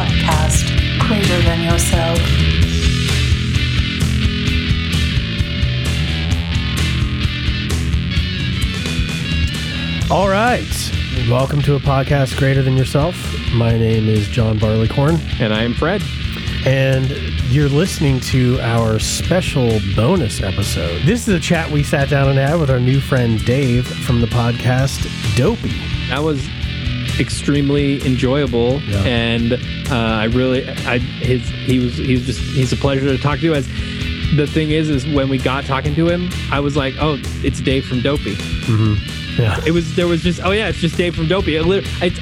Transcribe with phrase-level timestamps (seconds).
[0.00, 0.64] podcast
[1.06, 2.18] greater than yourself.
[10.10, 10.66] All right.
[11.28, 13.14] Welcome to a podcast greater than yourself.
[13.52, 16.02] My name is John Barleycorn, And I am Fred.
[16.66, 17.08] and
[17.48, 21.02] you're listening to our special bonus episode.
[21.02, 24.20] This is a chat we sat down and had with our new friend Dave from
[24.20, 25.06] the podcast
[25.36, 25.72] Dopey.
[26.08, 26.44] That was
[27.18, 29.02] extremely enjoyable, Yeah.
[29.04, 29.58] and uh,
[29.94, 33.54] I really, I his he was he was just he's a pleasure to talk to.
[33.54, 33.66] As
[34.36, 37.60] the thing is, is when we got talking to him, I was like, oh, it's
[37.60, 38.36] Dave from Dopey.
[39.38, 39.58] Yeah.
[39.66, 41.56] It was there was just oh yeah, it's just Dave from Dopey.
[41.56, 41.64] It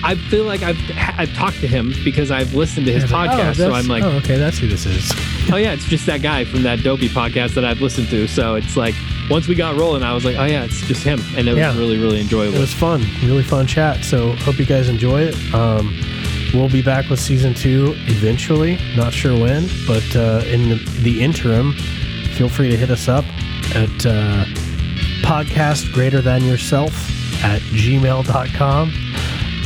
[0.04, 0.78] I, feel like I've
[1.18, 3.86] I've talked to him because I've listened to his It's like, oh, podcast, so I'm
[3.88, 5.10] like, oh, okay, that's who this is.
[5.50, 8.28] oh yeah, it's just that guy from that Dopey podcast that I've listened to.
[8.28, 8.94] So it's like
[9.30, 11.68] once we got rolling, I was like, oh yeah, it's just him, and it Yeah.
[11.68, 12.56] was really really enjoyable.
[12.56, 14.04] It was fun, really fun chat.
[14.04, 15.54] So hope you guys enjoy it.
[15.54, 15.94] Um,
[16.54, 18.78] we'll be back with season two eventually.
[18.96, 21.72] Not sure when, but uh, in the, the interim,
[22.36, 23.24] feel free to hit us up
[23.74, 24.44] at uh,
[25.22, 26.92] podcast greater than yourself
[27.44, 28.92] at gmail.com.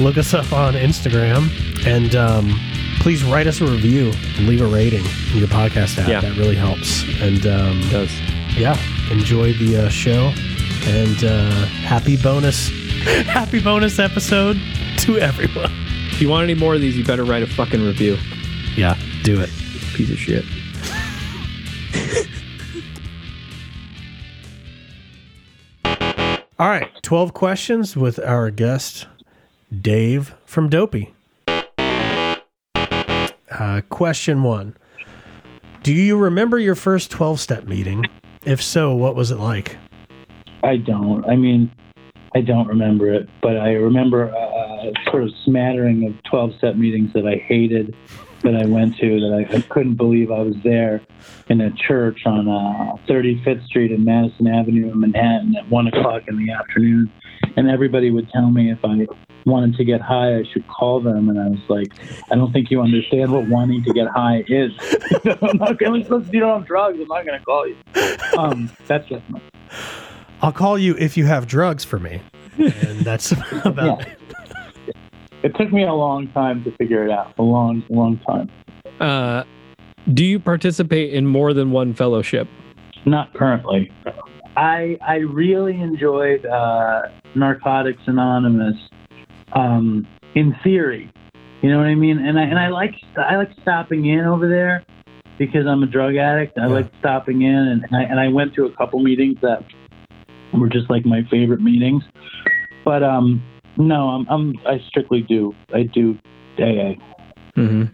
[0.00, 1.48] Look us up on Instagram
[1.86, 2.58] and um,
[3.00, 6.08] please write us a review and leave a rating in your podcast app.
[6.08, 6.20] Yeah.
[6.20, 7.04] That really helps.
[7.20, 8.20] And um, It does.
[8.56, 8.76] yeah,
[9.10, 10.32] enjoy the uh, show
[10.84, 12.68] and uh, happy bonus,
[13.26, 14.56] happy bonus episode
[14.98, 15.70] to everyone.
[16.10, 18.16] If you want any more of these, you better write a fucking review.
[18.76, 19.50] Yeah, do it.
[19.94, 20.44] Piece of shit.
[26.58, 29.06] All right, 12 questions with our guest,
[29.80, 31.12] Dave from Dopey.
[33.50, 34.74] Uh, question one
[35.82, 38.04] Do you remember your first 12 step meeting?
[38.44, 39.76] If so, what was it like?
[40.64, 41.24] I don't.
[41.26, 41.70] I mean,
[42.34, 47.12] I don't remember it, but I remember a sort of smattering of 12 step meetings
[47.12, 47.94] that I hated
[48.42, 51.00] that I went to that I, I couldn't believe I was there
[51.48, 56.22] in a church on uh, 35th Street and Madison Avenue in Manhattan at 1 o'clock
[56.26, 57.12] in the afternoon.
[57.56, 59.06] And everybody would tell me if I
[59.46, 61.28] wanted to get high, I should call them.
[61.28, 61.92] And I was like,
[62.30, 64.72] I don't think you understand what wanting to get high is.
[65.42, 67.76] I'm not going to, you don't have drugs, I'm not going to call you.
[68.38, 69.40] Um, that's just my
[70.42, 72.20] I'll call you if you have drugs for me.
[72.58, 73.32] And that's
[73.64, 74.14] about Yeah.
[75.42, 77.34] It took me a long time to figure it out.
[77.38, 78.48] A long, long time.
[79.00, 79.42] Uh,
[80.14, 82.48] do you participate in more than one fellowship?
[83.06, 83.90] Not currently.
[84.56, 87.02] I I really enjoyed uh,
[87.34, 88.76] Narcotics Anonymous.
[89.54, 91.10] Um, in theory,
[91.60, 92.18] you know what I mean.
[92.18, 94.84] And I and I like I like stopping in over there
[95.38, 96.58] because I'm a drug addict.
[96.58, 96.66] I Yeah.
[96.68, 99.64] like stopping in, and and I, and I went to a couple meetings that
[100.54, 102.02] were just like my favorite meetings.
[102.84, 103.42] But um,
[103.76, 106.18] no, I'm I'm I strictly do I do
[106.58, 106.94] AA.
[107.56, 107.84] Mm-hmm.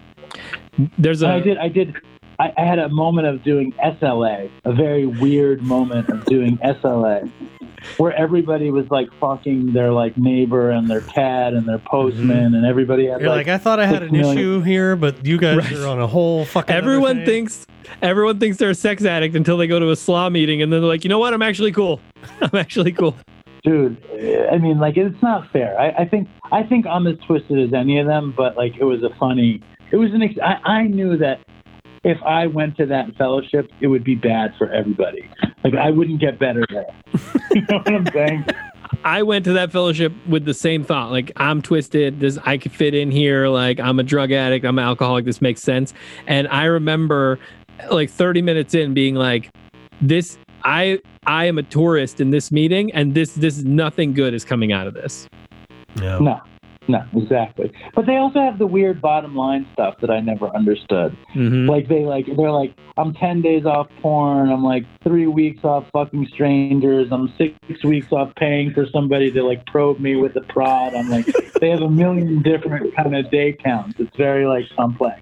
[0.97, 1.59] There's And a I did.
[1.59, 1.97] I did.
[2.41, 7.29] I, I had a moment of doing SLA, a very weird moment of doing SLA,
[7.97, 12.65] where everybody was like fucking their like neighbor and their cat and their postman, and
[12.67, 13.25] everybody had Mm-hmm.
[13.25, 15.73] You're like, I thought I had an million- issue here, but you guys Right.
[15.75, 16.75] are on a whole fucking.
[16.75, 17.27] other everyone thing.
[17.27, 17.67] thinks
[18.03, 20.81] everyone thinks they're a sex addict until they go to a slaw meeting and then
[20.81, 21.33] they're like, you know what?
[21.33, 22.01] I'm actually cool.
[22.41, 23.17] I'm actually cool.
[23.65, 23.97] dude.
[24.53, 25.79] I mean, like it's not fair.
[25.81, 28.85] I, I think I think I'm as twisted as any of them, but like it
[28.85, 29.63] was a funny.
[29.91, 30.23] It was an.
[30.23, 31.41] Ex- I, I knew that
[32.09, 35.29] if I went to that fellowship, it would be bad for everybody.
[35.63, 36.87] Like I wouldn't get better there.
[37.53, 38.47] you know what I'm saying?
[39.05, 41.11] I went to that fellowship with the same thought.
[41.11, 42.21] Like I'm twisted.
[42.21, 43.49] This I could fit in here.
[43.49, 44.65] Like I'm a drug addict.
[44.65, 45.27] I'm an alcoholic.
[45.27, 45.93] This makes sense.
[46.27, 47.39] And I remember,
[47.91, 49.51] like 30 minutes in, being like,
[50.01, 54.45] "This I I am a tourist in this meeting, and this this nothing good is
[54.45, 55.29] coming out of this."
[55.97, 56.19] Yeah.
[56.19, 56.41] No,
[56.89, 57.71] no, exactly.
[57.95, 61.17] But they also have the weird bottom line stuff that I never understood.
[61.35, 61.69] Mm-hmm.
[61.69, 64.51] Like they like they're like I'm ten days off porn.
[64.51, 67.09] I'm like three weeks off fucking strangers.
[67.13, 70.95] I'm six weeks off paying for somebody to like probe me with a prod.
[70.95, 71.27] I'm like
[71.61, 74.01] they have a million different kind of day counts.
[74.01, 75.21] It's very like complex.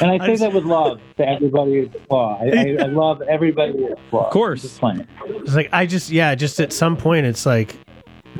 [0.00, 2.40] And I say that with love to everybody flaw.
[2.40, 3.72] I, I, I love everybody
[4.10, 4.26] flaw.
[4.26, 4.64] Of course.
[4.64, 7.76] It's like I just yeah, just at some point it's like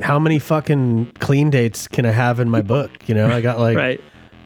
[0.03, 2.91] how many fucking clean dates can I have in my book?
[3.09, 4.01] You know, I got like Right.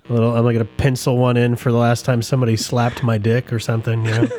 [0.08, 3.18] a little I'm like gonna pencil one in for the last time somebody slapped my
[3.18, 4.28] dick or something, you know.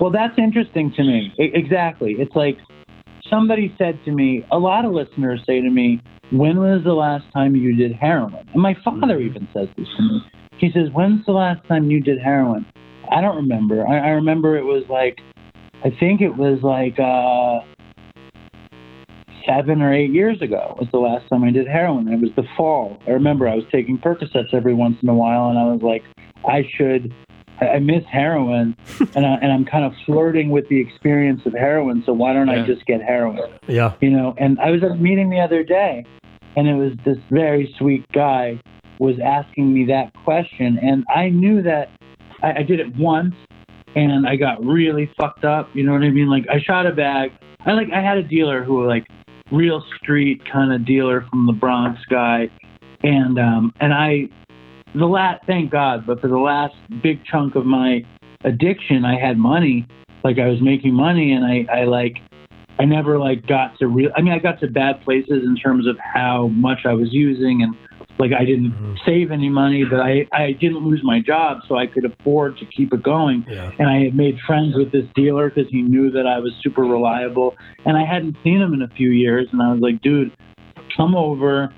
[0.00, 1.32] Well, that's interesting to me.
[1.38, 2.14] I- exactly.
[2.18, 2.58] It's like
[3.30, 6.00] somebody said to me, a lot of listeners say to me,
[6.32, 8.34] when was the last time you did heroin?
[8.52, 10.20] And my father even says this to me.
[10.58, 12.66] He says, when's the last time you did heroin?
[13.12, 13.86] I don't remember.
[13.86, 15.20] I, I remember it was like,
[15.84, 17.60] I think it was like uh,
[19.46, 22.08] seven or eight years ago was the last time I did heroin.
[22.08, 22.98] It was the fall.
[23.06, 26.02] I remember I was taking Percocets every once in a while, and I was like,
[26.48, 27.14] I should.
[27.60, 28.74] I miss heroin,
[29.14, 32.02] and, I, and I'm kind of flirting with the experience of heroin.
[32.04, 32.64] So why don't Yeah.
[32.64, 33.52] I just get heroin?
[33.68, 33.92] Yeah.
[34.00, 36.04] you know and i was at a meeting the other day
[36.56, 38.60] and it was this very sweet guy
[38.98, 41.90] was asking me that question and i knew that
[42.42, 43.34] I, I did it once
[43.94, 46.92] and i got really fucked up you know what i mean like i shot a
[46.92, 47.30] bag
[47.64, 49.06] i like i had a dealer who like
[49.52, 52.48] real street kind of dealer from the bronx guy
[53.02, 54.28] and um and i
[54.94, 58.04] the last thank god but for the last big chunk of my
[58.44, 59.86] addiction i had money
[60.24, 62.16] like i was making money and i i like
[62.78, 64.10] I never like got to real.
[64.16, 67.62] I mean, I got to bad places in terms of how much I was using,
[67.62, 67.76] and
[68.22, 69.04] like I didn't Mhm.
[69.04, 72.64] save any money, but I I didn't lose my job, so I could afford to
[72.66, 73.44] keep it going.
[73.50, 73.70] Yeah.
[73.78, 76.84] And I had made friends with this dealer because he knew that I was super
[76.84, 80.30] reliable, and I hadn't seen him in a few years, and I was like, dude,
[80.96, 81.70] come over,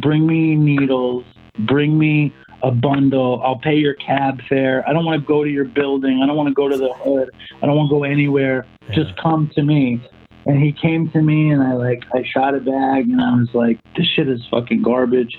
[0.00, 1.24] bring me needles,
[1.60, 2.32] bring me
[2.64, 3.40] a bundle.
[3.44, 4.84] I'll pay your cab fare.
[4.88, 6.20] I don't want to go to your building.
[6.22, 7.28] I don't want to go to the hood.
[7.60, 8.66] I don't want to go anywhere.
[8.92, 10.00] Just come to me.
[10.46, 13.48] And he came to me and I like I shot a bag and I was
[13.54, 15.38] like, this shit is fucking garbage.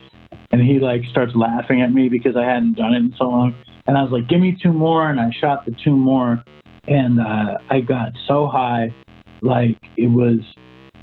[0.53, 3.55] And he like starts laughing at me because I hadn't done it in so long.
[3.87, 5.09] And I was like, give me two more.
[5.09, 6.43] And I shot the two more.
[6.87, 8.93] And uh, I got so high,
[9.41, 10.39] like it was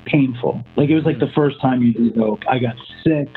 [0.06, 0.62] painful.
[0.76, 2.41] Like it was like the first time you do dope.
[2.49, 3.29] I got sick.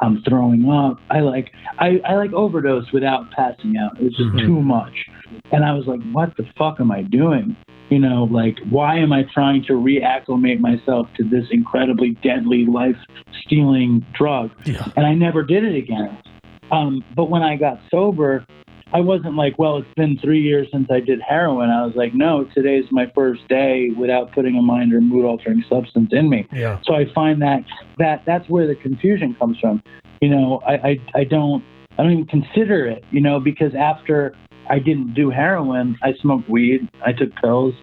[0.00, 0.98] I'm throwing up.
[1.10, 3.98] I like I, I like overdosed without passing out.
[3.98, 4.46] It was just Mhm.
[4.46, 5.06] too much.
[5.52, 7.56] And I was like, what the fuck am I doing?
[7.92, 12.96] You know, like why am I trying to reacclimate myself to this incredibly deadly life
[13.44, 14.50] stealing drug?
[14.64, 14.88] Yeah.
[14.96, 16.16] And I never did it again.
[16.70, 18.46] Um, but when I got sober,
[18.94, 21.68] I wasn't like, well, it's been three years since I did heroin.
[21.68, 25.62] I was like, no, today's my first day without putting a mind or mood altering
[25.68, 26.48] substance in me.
[26.50, 26.80] Yeah.
[26.84, 27.62] So I find that
[27.98, 29.82] that that's where the confusion comes from.
[30.22, 31.62] You know, I, I I don't
[31.98, 33.04] I don't even consider it.
[33.10, 34.34] You know, because after
[34.68, 37.74] I didn't do heroin, I smoked weed, I took pills.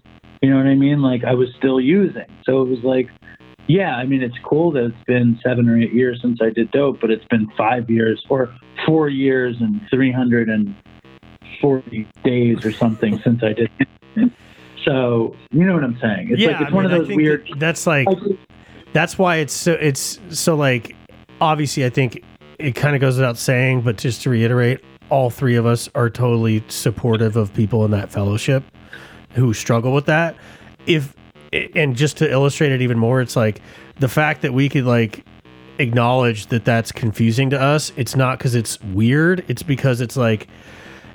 [0.42, 1.02] You know what I mean?
[1.02, 2.24] Like I was still using.
[2.44, 3.08] So it was like,
[3.66, 6.70] yeah, I mean, it's cool that it's been seven or eight years since I did
[6.70, 8.54] dope, but it's been five years or
[8.86, 10.74] four years and three hundred and
[11.60, 13.70] forty days or something since I did.
[13.78, 13.88] it.
[14.84, 16.30] So you know what I'm saying?
[16.30, 16.52] It's yeah.
[16.52, 17.46] like it's I one mean, of those weird.
[17.50, 18.08] that- that's like
[18.92, 20.96] that's why it's so it's so like
[21.40, 22.24] obviously I think
[22.58, 26.08] it kind of goes without saying, but just to reiterate, all three of us are
[26.08, 28.64] totally supportive of people in that fellowship
[29.34, 30.36] who struggle with that.
[30.86, 31.14] If
[31.74, 33.60] and just to illustrate it even more, it's like
[33.98, 35.24] the fact that we could like
[35.78, 37.92] acknowledge that that's confusing to us.
[37.96, 39.44] It's not because it's weird.
[39.48, 40.46] It's because it's like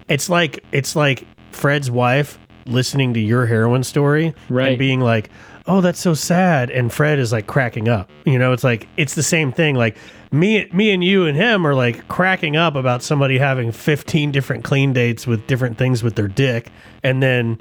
[0.09, 4.69] it's like it's like Fred's wife listening to your heroin story Right.
[4.69, 5.29] and being like,
[5.67, 8.09] "Oh, that's so sad," and Fred is like cracking up.
[8.25, 9.75] You know, it's like it's the same thing.
[9.75, 9.95] Like
[10.35, 14.63] me, me and you and him are like cracking up about somebody having fifteen different
[14.63, 16.69] clean dates with different things with their dick,
[17.03, 17.57] and then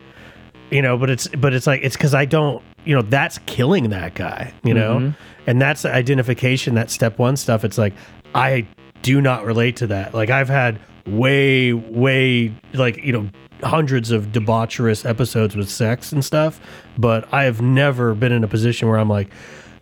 [0.70, 3.90] you know, but it's but it's like it's because I don't, you know, that's killing
[3.90, 4.52] that guy.
[4.64, 5.16] You know, Mhm.
[5.46, 6.74] and that's the identification.
[6.74, 7.64] That step one stuff.
[7.64, 7.94] It's like
[8.34, 8.66] I
[9.02, 10.14] do not relate to that.
[10.14, 13.28] Like I've had way, way, like you know,
[13.62, 16.60] hundreds of debaucherous episodes with sex and stuff,
[16.98, 19.28] but I have never been in a position where I'm like,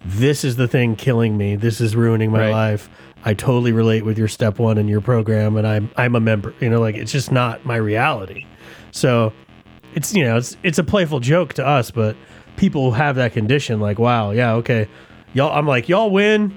[0.04, 1.56] this is the thing killing me.
[1.56, 2.50] This is ruining my Right.
[2.50, 2.90] life.
[3.25, 6.54] I totally relate with your step one and your program, and I'm I'm a member.
[6.61, 8.47] You know, like it's just not my reality.
[8.90, 9.32] So
[9.94, 12.16] it's you know it's it's a playful joke to us, but
[12.56, 14.88] people who have that condition, like wow, yeah, okay,
[15.35, 15.56] y'all.
[15.56, 16.56] I'm like y'all win.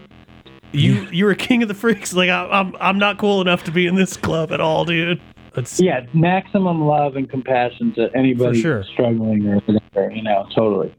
[0.71, 2.13] You you're a king of the freaks.
[2.13, 5.21] Like I, I'm I'm not cool enough to be in this club at all, dude.
[5.55, 8.83] It's yeah, maximum love and compassion to anybody sure.
[8.83, 10.11] struggling or whatever.
[10.13, 10.93] You know, totally.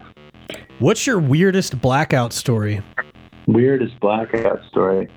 [0.78, 2.82] What's your weirdest blackout story?
[3.46, 5.08] Weirdest blackout story.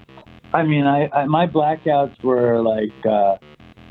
[0.54, 3.38] I mean, I, I my blackouts were like, uh,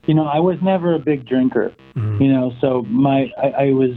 [0.07, 1.75] you know, I was never a big drinker.
[1.95, 2.21] Mhm.
[2.21, 3.91] You know, so my I, I was,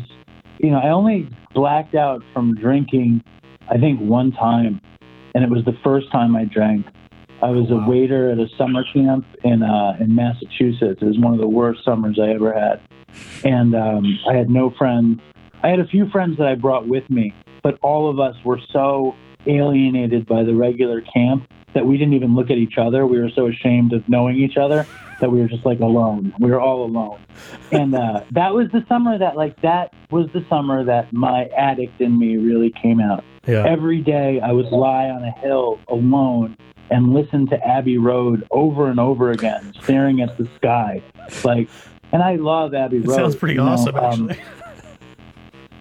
[0.60, 3.24] you know, I only blacked out from drinking,
[3.70, 4.82] I think one time,
[5.34, 6.86] and it was the first time I drank.
[7.42, 7.86] I was Wow.
[7.86, 11.02] a waiter at a summer camp in uh, in Massachusetts.
[11.02, 12.82] It was one of the worst summers I ever had,
[13.46, 15.22] and um, I had no friends.
[15.64, 18.60] I had a few friends that I brought with me, but all of us were
[18.72, 19.16] so
[19.48, 23.06] alienated by the regular camp that we didn't even look at each other.
[23.06, 24.86] We were so ashamed of knowing each other
[25.20, 26.34] that we were just like alone.
[26.40, 27.20] We were all alone.
[27.72, 32.02] And uh, that was the summer that, like, that was the summer that my addict
[32.02, 33.24] in me really came out.
[33.48, 33.66] Yeah.
[33.66, 36.58] Every day I would lie on a hill alone
[36.90, 41.02] and listen to Abbey Road over and over again, staring at the sky.
[41.44, 41.70] Like,
[42.12, 43.06] and I love Abbey Road.
[43.06, 43.16] It Road.
[43.16, 44.44] sounds pretty you know, awesome, um, actually.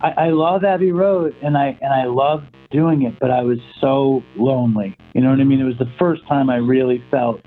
[0.03, 3.59] I, I love Abbey Road, and I and I love doing it, but I was
[3.81, 4.97] so lonely.
[5.15, 5.61] You know what I mean?
[5.61, 7.41] It was the first time I really felt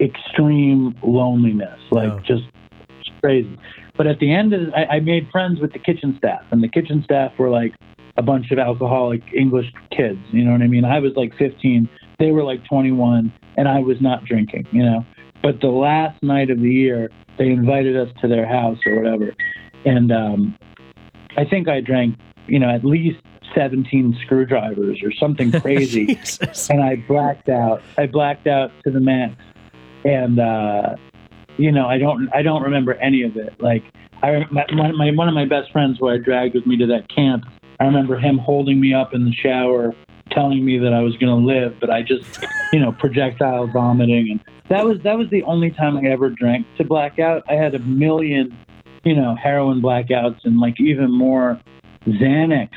[0.00, 2.20] extreme loneliness, like Yeah.
[2.26, 2.44] just
[3.22, 3.58] crazy.
[3.96, 6.68] But at the end of I, I made friends with the kitchen staff, and the
[6.68, 7.74] kitchen staff were like
[8.16, 10.18] a bunch of alcoholic English kids.
[10.30, 10.84] You know what I mean?
[10.84, 14.66] I was like 15, they were like 21, and I was not drinking.
[14.72, 15.06] You know,
[15.42, 19.34] but the last night of the year, they invited us to their house or whatever,
[19.84, 20.56] and um,
[21.36, 23.20] I think I drank, you know, at least
[23.54, 26.18] 17 screwdrivers or something crazy
[26.70, 27.82] and I blacked out.
[27.98, 29.34] I blacked out to the max,
[30.04, 30.96] and uh,
[31.56, 33.60] you know, I don't, I don't remember any of it.
[33.60, 33.84] Like,
[34.22, 37.08] I my, my one of my best friends who I dragged with me to that
[37.08, 37.44] camp.
[37.80, 39.94] I remember him holding me up in the shower,
[40.30, 44.30] telling me that I was going to live, but I just, you know, projectile vomiting,
[44.30, 47.42] and that was that was the only time I ever drank to blackout.
[47.48, 48.56] I had a million,
[49.04, 51.60] you know, heroin blackouts and like even more
[52.06, 52.70] Xanax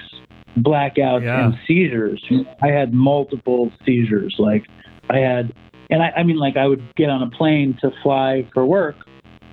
[0.60, 1.46] blackouts Yeah.
[1.46, 2.24] and seizures.
[2.62, 4.36] I had multiple seizures.
[4.39, 4.65] Like
[5.10, 5.53] I had,
[5.89, 8.96] and I, I mean, like I would get on a plane to fly for work.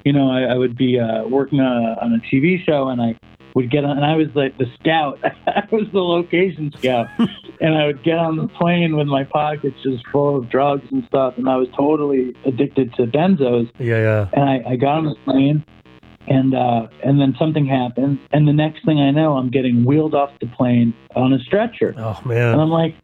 [0.05, 3.01] You know, I, I would be uh, working on a, on a TV show, and
[3.01, 3.17] I
[3.55, 5.19] would get on, and I was like the scout.
[5.47, 7.07] I was the location scout,
[7.61, 11.05] and I would get on the plane with my pockets just full of drugs and
[11.07, 14.29] stuff, and I was totally addicted to benzos Yeah, yeah.
[14.35, 15.65] and I, I got on the plane
[16.29, 20.15] and uh and then something happens and the next thing I know I'm getting wheeled
[20.15, 21.95] off the plane on a stretcher.
[21.99, 22.53] Oh man!
[22.53, 22.61] And.
[22.63, 22.95] I'm like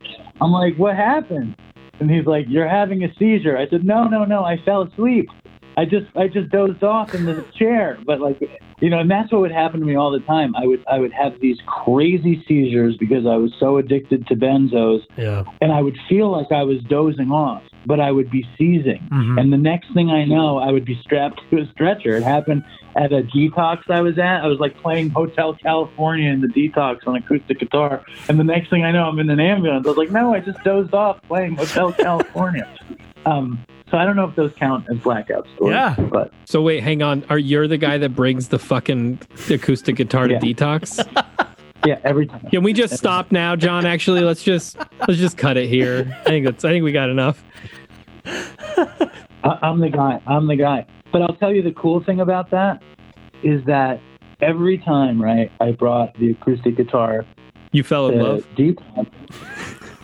[0.41, 1.55] I'm like, what happened?
[2.01, 3.59] And he's like, You're having a seizure.
[3.59, 5.29] I said, No, no, no, I fell asleep.
[5.77, 7.99] I just I just dozed off in the chair.
[8.07, 8.41] But like
[8.81, 10.57] you know, and that's what would happen to me all the time.
[10.57, 15.01] I would I would have these crazy seizures because I was so addicted to benzos
[15.19, 15.45] Yeah.
[15.61, 19.01] and I would feel like I was dozing off, but I would be seizing.
[19.13, 19.41] Mhm.
[19.41, 22.17] And the next thing I know, I would be strapped to a stretcher.
[22.17, 22.63] It happened
[22.97, 24.43] at a detox I was at.
[24.43, 28.03] I was like playing Hotel California in the detox on acoustic guitar.
[28.29, 29.87] And the next thing I know, I'm in an ambulance.
[29.87, 32.69] I was like, no, I just dozed off playing Hotel California.
[33.27, 33.59] Um,
[33.91, 35.75] so I don't know if those count as blackout stories.
[35.75, 35.95] Yeah.
[35.99, 37.25] But So wait, hang on.
[37.31, 39.21] Are you the guy that brings the fucking
[39.51, 40.41] acoustic guitar to Yeah.
[40.41, 41.05] detox?
[41.87, 42.47] yeah, every time.
[42.51, 43.87] Can we just stop now, John?
[43.87, 46.17] Actually, let's just let's just cut it here.
[46.21, 47.43] I think that's I think we got enough.
[48.27, 50.21] I, I'm the guy.
[50.27, 50.87] I'm the guy.
[51.13, 52.83] But I'll tell you the cool thing about that
[53.43, 54.01] is that
[54.41, 57.25] every time, right, I brought the acoustic guitar
[57.73, 58.47] You fell in love.
[58.57, 59.09] detox.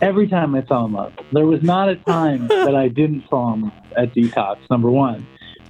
[0.01, 3.53] Every time I fell in love, there was not a time that I didn't fall
[3.53, 4.57] in love at detox.
[4.69, 5.25] Number one,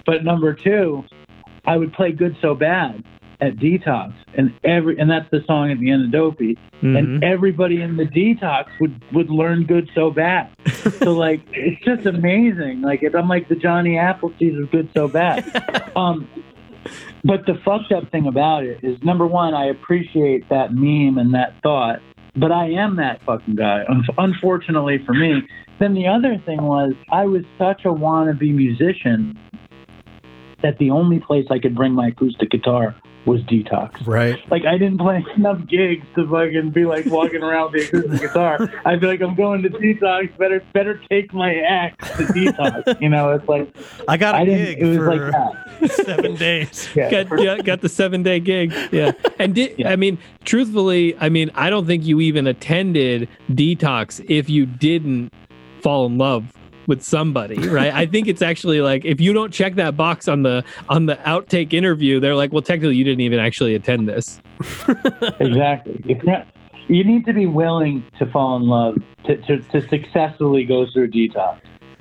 [0.06, 1.04] but number two,
[1.66, 3.04] I would play good so bad
[3.40, 6.98] at detox, and every and that's the song at the end of Dopey, Mhm.
[6.98, 10.50] and everybody in the detox would would learn good so bad.
[11.00, 12.82] so like it's just amazing.
[12.82, 15.46] Like it, I'm like the Johnny Appleseed of good so bad.
[15.96, 16.28] Um,
[17.24, 21.34] but the fucked up thing about it is number one, I appreciate that meme and
[21.34, 22.00] that thought,
[22.36, 23.84] but I am that fucking guy.
[24.18, 25.42] Unfortunately for me.
[25.80, 29.38] Then the other thing was I was such a wannabe musician
[30.64, 32.96] that the only place I could bring my acoustic guitar
[33.28, 34.08] was detox.
[34.08, 34.40] Right.
[34.50, 38.22] Like I didn't play enough gigs to fucking be like walking around with the acoustic
[38.22, 38.58] guitar.
[38.86, 40.36] I'd be like, I'm going to detox.
[40.38, 43.00] Better better take my axe to detox.
[43.02, 43.76] You know, it's like
[44.08, 44.66] I got a I didn't.
[44.66, 45.92] gig It was for like that.
[46.06, 46.88] seven days.
[46.96, 47.24] Yeah.
[47.24, 48.74] got yeah, got the seven day gig.
[48.92, 49.92] Yeah, and did Yeah.
[49.92, 51.16] I mean truthfully?
[51.20, 55.34] I mean I don't think you even attended detox if you didn't
[55.82, 56.54] fall in love
[56.88, 57.94] with somebody, right?
[57.94, 61.16] I think it's actually like if you don't check that box on the on the
[61.18, 64.42] outtake interview, they're like, well, technically you didn't even actually attend this.
[65.40, 66.02] exactly.
[66.06, 66.48] If not,
[66.88, 71.12] you need to be willing to fall in love to, to, to successfully go through
[71.12, 71.60] detox.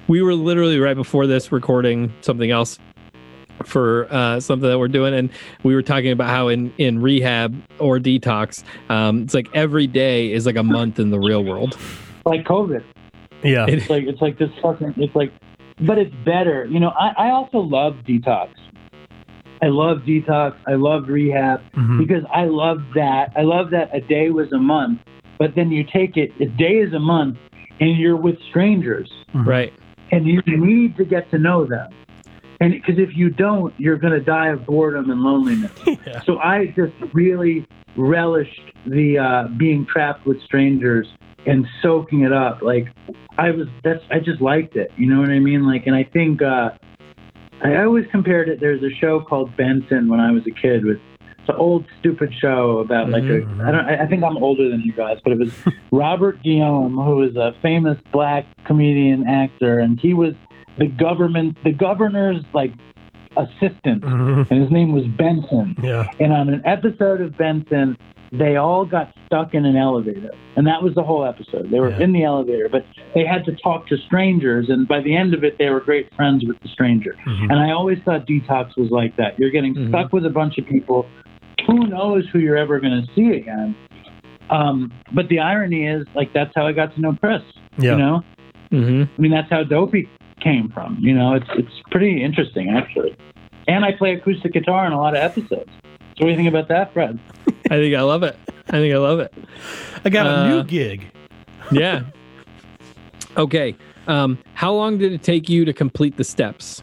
[0.09, 2.79] We were literally right before this recording something else
[3.65, 5.31] for uh, something that we're doing, and
[5.65, 10.33] we were talking about how in in rehab or detox, um, it's like every day
[10.33, 11.77] is like a month in the real world.
[12.25, 12.85] Like COVID.
[13.43, 13.67] Yeah.
[13.69, 15.33] It's like it's like this fucking it's like
[15.79, 16.65] but it's better.
[16.67, 18.49] You know, I, I also love detox.
[19.63, 20.57] I love detox.
[20.67, 21.99] I love rehab Mhm.
[21.99, 23.33] because I love that.
[23.37, 25.01] I love that a day was a month,
[25.39, 27.39] but then you take it, a day is a month,
[27.81, 29.73] and you're with strangers, Right.
[30.13, 31.91] and you need to get to know them.
[32.61, 35.73] And because if you don't, you're going to die of boredom and loneliness.
[36.07, 36.21] Yeah.
[36.23, 37.67] So I just really
[37.97, 41.07] relished the uh, being trapped with strangers
[41.47, 42.63] and soaking it up.
[42.63, 42.89] Like
[43.39, 44.91] I was, that's I just liked it.
[44.97, 45.67] You know what I mean?
[45.67, 46.71] Like, and I think uh,
[47.63, 48.61] I always compared it.
[48.61, 50.99] There's a show called Benson when I was a kid with.
[51.21, 53.61] It's an old stupid show about like Mhm.
[53.61, 53.69] a.
[53.69, 53.85] I don't.
[53.85, 55.53] I think I'm older than you guys, but it was
[55.93, 60.35] Robert Guillaume, who was a famous black comedian actor, and he was
[60.79, 62.73] the government, the governor's like
[63.37, 64.51] assistant, Mhm.
[64.51, 65.77] and his name was Benson.
[65.83, 66.09] Yeah.
[66.19, 67.97] And on an episode of Benson,
[68.33, 71.71] they all got stuck in an elevator, and that was the whole episode.
[71.71, 72.01] They were Yeah.
[72.01, 75.45] in the elevator, but they had to talk to strangers, and by the end of
[75.45, 77.15] it, they were great friends with the stranger.
[77.27, 77.51] Mhm.
[77.51, 79.39] And I always thought detox was like that.
[79.39, 79.89] You're getting Mhm.
[79.89, 81.07] stuck with a bunch of people.
[81.67, 83.75] Who knows who you're ever going to see again?
[84.51, 87.43] Um, but the irony is, like, that's how I got to know Chris.
[87.79, 87.93] Yeah.
[87.93, 88.25] You know,
[88.71, 90.09] hmm I mean, that's how Dopey
[90.41, 90.99] came from.
[91.01, 93.15] You know, it's it's pretty interesting actually.
[93.69, 95.71] And I play acoustic guitar in a lot of episodes.
[96.17, 97.19] So what do you think about that, Fred?
[97.67, 98.37] I think I love it.
[98.69, 99.33] I think I love it.
[100.05, 101.07] I got a Uh, new gig.
[101.73, 102.03] Yeah.
[103.37, 103.77] okay.
[104.07, 106.83] Um, how long did it take you to complete the steps?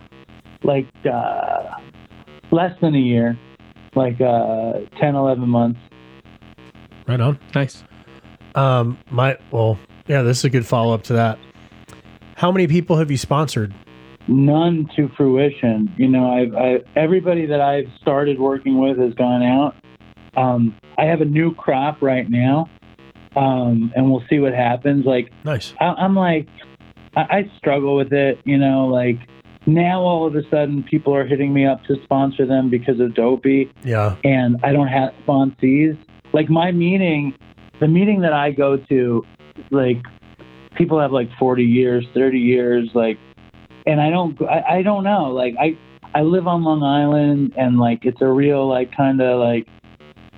[0.63, 1.69] Like uh,
[2.51, 3.37] less than a year,
[3.95, 5.79] like uh, 10, 11 months.
[7.07, 7.39] Right on.
[7.55, 7.83] Nice.
[8.55, 11.39] Um, my well, yeah, this is a good follow up to that.
[12.35, 13.73] How many people have you sponsored?
[14.27, 15.93] None to fruition.
[15.97, 19.75] You know, I've I, everybody that I've started working with has gone out.
[20.35, 22.69] Um, I have a new crop right now,
[23.35, 25.05] um, and we'll see what happens.
[25.05, 25.73] Like Nice.
[25.79, 26.47] I, I'm like,
[27.15, 28.39] I, I struggle with it.
[28.45, 29.17] You know, like
[29.65, 33.13] now all of a sudden people are hitting me up to sponsor them because of
[33.15, 34.15] Dopey, Yeah.
[34.23, 35.97] and I don't have sponsees.
[36.33, 37.35] Like my meeting,
[37.79, 39.25] the meeting that I go to,
[39.71, 40.01] like
[40.75, 43.19] people have like 40 years, 30 years, like,
[43.85, 45.25] and I don't, I, I don't know.
[45.25, 45.77] Like I,
[46.15, 49.67] I live on Long Island, and like it's a real like kind of like.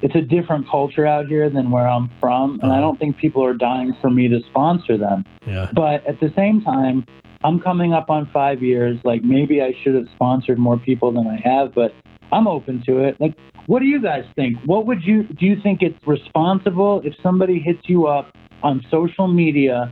[0.02, 2.82] It's a different culture out here than where I'm from, and I Uh-huh.
[2.82, 5.24] don't think people are dying for me to sponsor them.
[5.48, 5.70] Yeah.
[5.74, 7.06] But at the same time,
[7.44, 9.00] I'm coming up on five years.
[9.04, 11.94] Like maybe I should have sponsored more people than I have, but
[12.32, 13.20] I'm open to it.
[13.20, 13.36] Like,
[13.68, 14.58] what do you guys think?
[14.66, 15.46] What would you do?
[15.46, 19.92] You think it's responsible if somebody hits you up on social media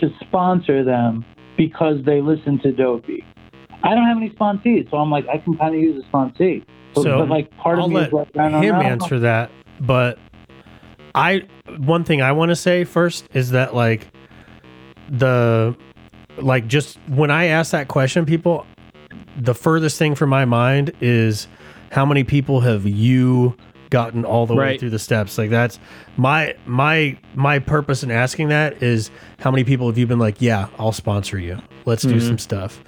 [0.00, 1.24] to sponsor them
[1.56, 3.24] because they listen to Dopey?
[3.82, 6.62] I don't have any sponsees, so I'm like, I can kind of use a sponsee.
[6.94, 8.80] But, So, but like, part of I'll me let is like, I don't him know.
[8.82, 9.50] answer that.
[9.80, 10.18] But
[11.14, 11.42] I
[11.78, 14.06] one thing I want to say first is that like
[15.08, 15.76] the
[16.38, 18.66] like just when I ask that question, people,
[19.36, 21.48] the furthest thing from my mind is
[21.90, 23.56] how many people have you
[23.90, 25.36] gotten all the way through the steps?
[25.38, 25.78] Like that's
[26.16, 30.40] my my my purpose in asking that is how many people have you been like,
[30.40, 31.58] yeah, I'll sponsor you.
[31.86, 32.22] Let's do Mhm.
[32.26, 32.82] some stuff.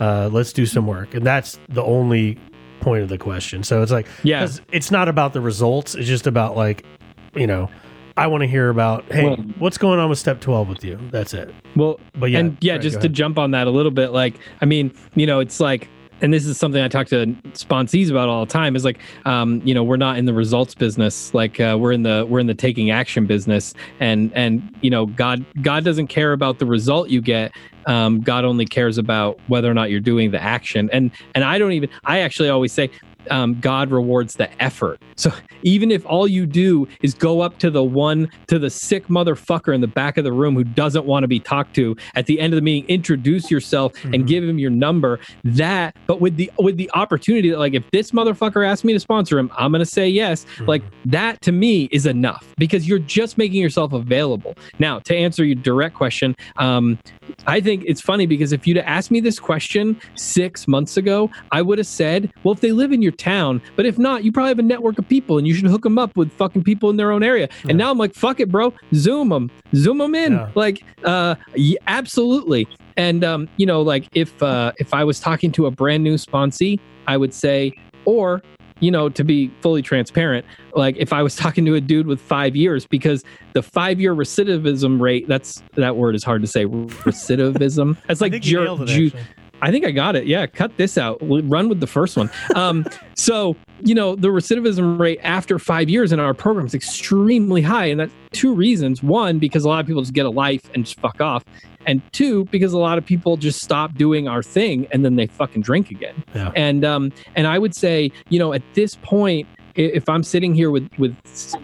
[0.00, 2.38] Uh, let's do some work, and that's the only
[2.80, 3.62] point of the question.
[3.62, 5.94] So it's like, yeah, it's not about the results.
[5.94, 6.84] It's just about like,
[7.34, 7.70] you know,
[8.16, 10.98] I want to hear about, hey, Well- what's going on with step 12 with you?
[11.12, 11.54] That's it.
[11.76, 14.34] Well, But yeah, and yeah, sorry, just to jump on that a little bit, like,
[14.60, 15.88] I mean, you know, it's like,
[16.20, 18.76] and this is something I talk to sponsees about all the time.
[18.76, 21.32] Is like, um, you know, we're not in the results business.
[21.34, 25.06] Like, uh, we're in the we're in the taking action business, and and you know,
[25.06, 27.52] God God doesn't care about the result you get.
[27.86, 30.90] Um, God only cares about whether or not you're doing the action.
[30.92, 31.90] And and I don't even.
[32.04, 32.90] I actually always say.
[33.30, 35.00] Um, God rewards the effort.
[35.16, 39.08] So even if all you do is go up to the one to the sick
[39.08, 42.26] motherfucker in the back of the room who doesn't want to be talked to at
[42.26, 44.14] the end of the meeting introduce yourself Mhm.
[44.14, 47.82] and give him your number that but with the with the opportunity that like if
[47.90, 51.50] this motherfucker asks me to sponsor him i'm going to say yes like that to
[51.52, 56.34] me is enough because you're just making yourself available now to answer your direct question
[56.56, 56.98] um
[57.46, 61.60] I think it's funny because if you'd asked me this question six months ago, I
[61.60, 64.48] would have said, well, if they live in your town, but if not, you probably
[64.48, 66.96] have a network of people and you should hook them up with fucking people in
[66.96, 67.48] their own area.
[67.64, 67.70] Yeah.
[67.70, 68.72] And now I'm like, fuck it, bro.
[68.94, 70.32] Zoom them, zoom them in.
[70.32, 70.50] Yeah.
[70.54, 71.34] Like, uh,
[71.86, 72.66] absolutely.
[72.96, 76.14] And, um, you know, like if, uh, if I was talking to a brand new
[76.14, 77.72] sponsee, I would say,
[78.04, 78.42] or,
[78.80, 82.20] you know, to be fully transparent, like if I was talking to a dude with
[82.20, 86.64] five years, because the five year recidivism rate, that's that word is hard to say.
[87.08, 87.96] Recidivism.
[88.06, 89.12] That's like think you jur- nailed it, ju-.
[89.60, 90.26] I think I got it.
[90.26, 91.20] Yeah, cut this out.
[91.22, 92.30] We'll Run with the first one.
[92.54, 97.62] Um, so you know the recidivism rate after five years in our program is extremely
[97.62, 99.02] high, and that's two reasons.
[99.02, 101.44] One, because a lot of people just get a life and just fuck off,
[101.86, 105.26] and two, because a lot of people just stop doing our thing and then they
[105.26, 106.22] fucking drink again.
[106.34, 106.52] Yeah.
[106.54, 110.70] And um, and I would say, you know, at this point, if I'm sitting here
[110.70, 111.16] with with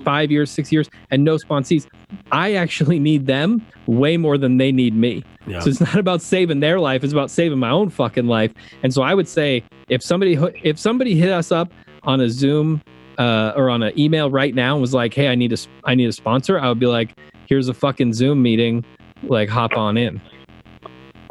[0.04, 1.86] five years, six years, and no sponsees,
[2.32, 5.24] I actually need them way more than they need me.
[5.46, 5.60] Yeah.
[5.60, 8.52] So it's not about saving their life; it's about saving my own fucking life.
[8.82, 11.72] And so I would say, if somebody if somebody hit us up
[12.04, 12.82] on a Zoom
[13.18, 15.94] uh, or on an email right now and was like, "Hey, I need a I
[15.94, 18.84] need a sponsor," I would be like, "Here's a fucking Zoom meeting.
[19.22, 20.20] Like, hop on in."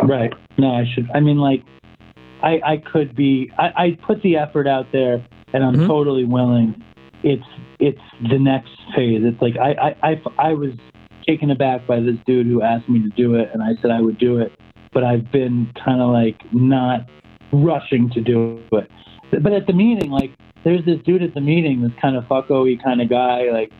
[0.01, 0.33] Right.
[0.57, 1.09] No, I should.
[1.13, 1.63] I mean, like,
[2.41, 3.51] I I could be.
[3.57, 5.87] I, I put the effort out there, and I'm Mhm.
[5.87, 6.75] totally willing.
[7.23, 7.45] It's
[7.79, 9.23] it's the next phase.
[9.23, 9.71] It's like I
[10.03, 10.71] I I, I was
[11.27, 14.01] taken aback by this dude who asked me to do it, and I said I
[14.01, 14.51] would do it,
[14.91, 17.07] but I've been kind of like not
[17.51, 18.89] rushing to do it.
[19.41, 20.31] But at the meeting, like,
[20.63, 23.71] there's this dude at the meeting, this kind of fucko-y kind of guy, like.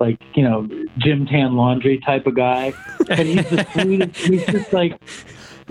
[0.00, 0.66] like you know
[0.98, 2.72] gym tan laundry type of guy,
[3.10, 4.16] and he's the sweetest.
[4.16, 4.94] He's just like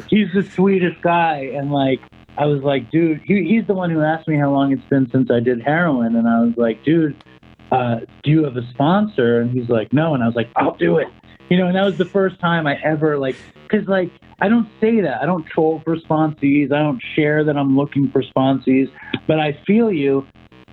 [0.07, 1.99] he's the sweetest guy, and like
[2.39, 5.09] I was like, dude, he, he's the one who asked me how long it's been
[5.11, 7.21] since I did heroin, and I was like, dude,
[7.69, 9.41] uh, do you have a sponsor?
[9.41, 11.09] And he's like, no, and I was like, I'll do it.
[11.49, 13.35] You know, and that was the first time I ever like,
[13.69, 15.21] cause like I don't say that.
[15.21, 16.71] I don't troll for sponsees.
[16.71, 18.89] I don't share that I'm looking for sponsees,
[19.27, 20.25] but I feel you.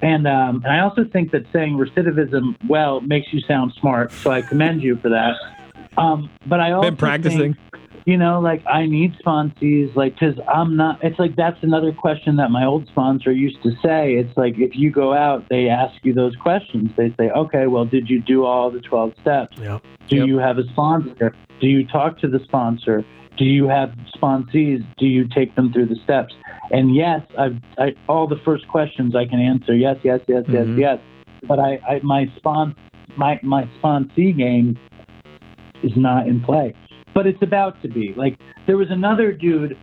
[0.03, 4.13] And um, and I also think that saying recidivism well makes you sound smart.
[4.13, 5.35] So I commend you for that.
[5.97, 7.55] Um, but I also Been practicing.
[7.55, 7.57] think,
[8.07, 11.03] you know, like I need sponsees, like because I'm not.
[11.03, 14.15] It's like that's another question that my old sponsor used to say.
[14.15, 16.91] It's like if you go out, they ask you those questions.
[16.97, 19.59] They say, okay, well, did you do all the 12 steps?
[19.61, 19.83] Yep.
[20.09, 20.27] Do Yep.
[20.29, 21.35] you have a sponsor?
[21.61, 23.05] Do you talk to the sponsor?
[23.37, 24.87] Do you have sponsees?
[24.99, 26.33] Do you take them through the steps?
[26.71, 30.79] And yes, I've, I, all the first questions I can answer yes, yes, yes, Mhm.
[30.79, 30.99] yes, yes.
[31.49, 32.77] But I, I my spon
[33.17, 34.79] my my sponsee game
[35.83, 36.73] is not in play.
[37.17, 38.13] But it's about to be.
[38.15, 39.79] Like there was another dude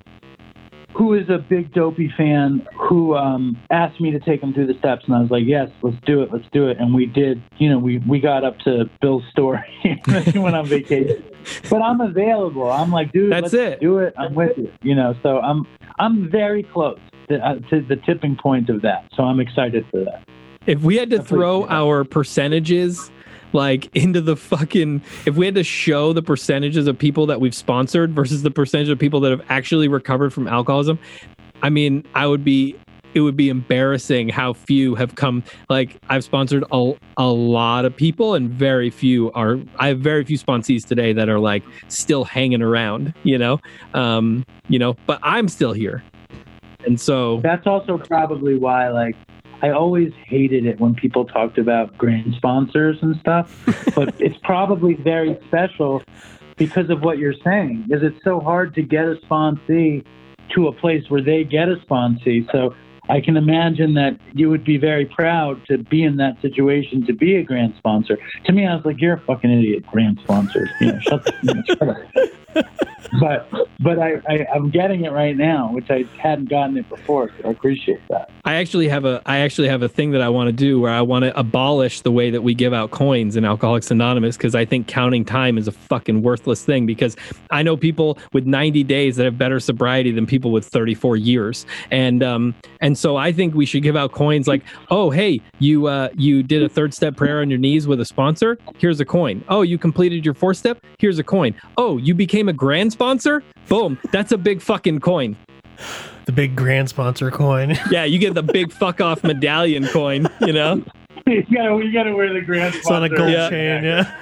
[0.96, 4.78] who is a big dopey fan who um, asked me to take him through the
[4.78, 7.42] steps, and I was like, "Yes, let's do it, let's do it." And we did.
[7.58, 9.64] You know, we we got up to Bill's story
[10.06, 11.24] when he went on vacation.
[11.72, 12.72] But I'm available.
[12.72, 13.82] I'm like, dude, That's let's it.
[13.82, 14.14] do it.
[14.16, 14.72] I'm with you.
[14.84, 15.66] You know, so I'm
[15.98, 19.10] I'm very close to, uh, to the tipping point of that.
[19.16, 20.24] So I'm excited for that.
[20.68, 23.10] If we had to throw our percentages
[23.54, 27.56] like into the fucking if we had to show the percentages of people that we've
[27.56, 31.00] sponsored versus the percentage of people that have actually recovered from alcoholism,
[31.62, 32.76] I mean, I would be
[33.14, 37.96] it would be embarrassing how few have come like I've sponsored a, a lot of
[37.96, 42.24] people and very few are I have very few sponsees today that are like still
[42.24, 43.60] hanging around, you know.
[43.94, 46.04] Um, you know, but I'm still here.
[46.86, 49.16] And so That's also probably why, like,
[49.64, 53.64] I always hated it when people talked about grand sponsors and stuff.
[53.96, 56.04] but it's probably very special
[56.58, 57.88] because of what you're saying.
[57.90, 60.06] Is it's so hard to get a sponsee
[60.54, 62.52] to a place where they get a sponsee.
[62.52, 62.76] So
[63.08, 67.14] I can imagine that you would be very proud to be in that situation to
[67.14, 68.18] be a grand sponsor.
[68.44, 71.34] To me, I was like, "You're a fucking idiot, grand sponsors." You know, shut the,
[71.42, 71.98] you know, shut up.
[73.20, 73.48] But
[73.80, 77.30] but I, I I'm getting it right now, which I hadn't gotten it before.
[77.42, 78.32] So I appreciate that.
[78.46, 80.92] I actually have a I actually have a thing that I want to do where
[80.92, 84.56] I want to abolish the way that we give out coins in Alcoholics Anonymous because
[84.56, 87.16] I think counting time is a fucking worthless thing because
[87.52, 91.66] I know people with 90 days that have better sobriety than people with 34 years
[91.92, 95.88] and um and so I think we should give out coins like oh hey you
[95.88, 99.06] uh you did a third step prayer on your knees with a sponsor here's a
[99.06, 102.92] coin oh you completed your fourth step here's a coin oh you became a grand
[102.92, 105.36] sponsor boom that's a big fucking coin
[106.26, 107.78] The big grand sponsor coin.
[107.92, 110.84] yeah you get the big fuck off medallion coin you know
[111.28, 113.50] you gotta you gotta wear the grand It's on a gold Yeah.
[113.50, 113.84] chain.
[113.84, 114.16] Yeah.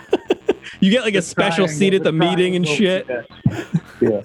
[0.79, 3.07] You get like a special seat at the meeting and shit.
[3.99, 4.21] Yeah.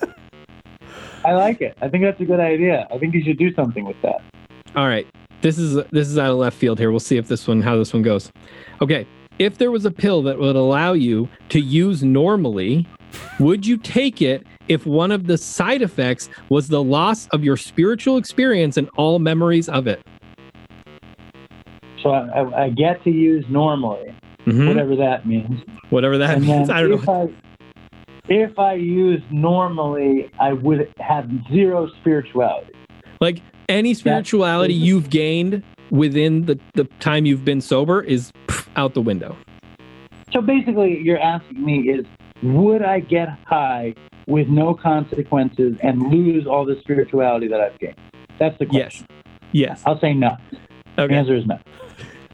[1.25, 1.77] I like it.
[1.83, 2.87] I think that's a good idea.
[2.91, 4.23] I think you should do something with that.
[4.75, 5.07] All right.
[5.43, 6.91] This is this is out of left field here.
[6.91, 8.31] We'll see if this one how this one goes.
[8.81, 9.07] Okay.
[9.39, 12.87] If there was a pill that would allow you to use normally,
[13.40, 17.57] would you take it if one of the side effects was the loss of your
[17.57, 20.03] spiritual experience and all memories of it?
[22.03, 24.14] So I, I, I get to use normally,
[24.47, 24.69] Mhm.
[24.69, 25.61] whatever that means.
[25.90, 26.71] Whatever that and means.
[26.71, 27.33] I don't if know.
[27.33, 27.42] I
[28.29, 32.73] if I use normally, I would have zero spirituality.
[33.21, 38.33] Like any spirituality you've gained within the, the time you've been sober is
[38.75, 39.37] out the window.
[40.33, 42.05] So basically, you're asking me is
[42.55, 43.95] would I get high
[44.27, 47.97] with no consequences and lose all the spirituality that I've gained?
[48.39, 49.07] That's the question.
[49.09, 49.29] Yes.
[49.53, 49.83] Yes.
[49.87, 50.37] I'll say no.
[50.97, 51.15] The Okay.
[51.15, 51.59] answer is no.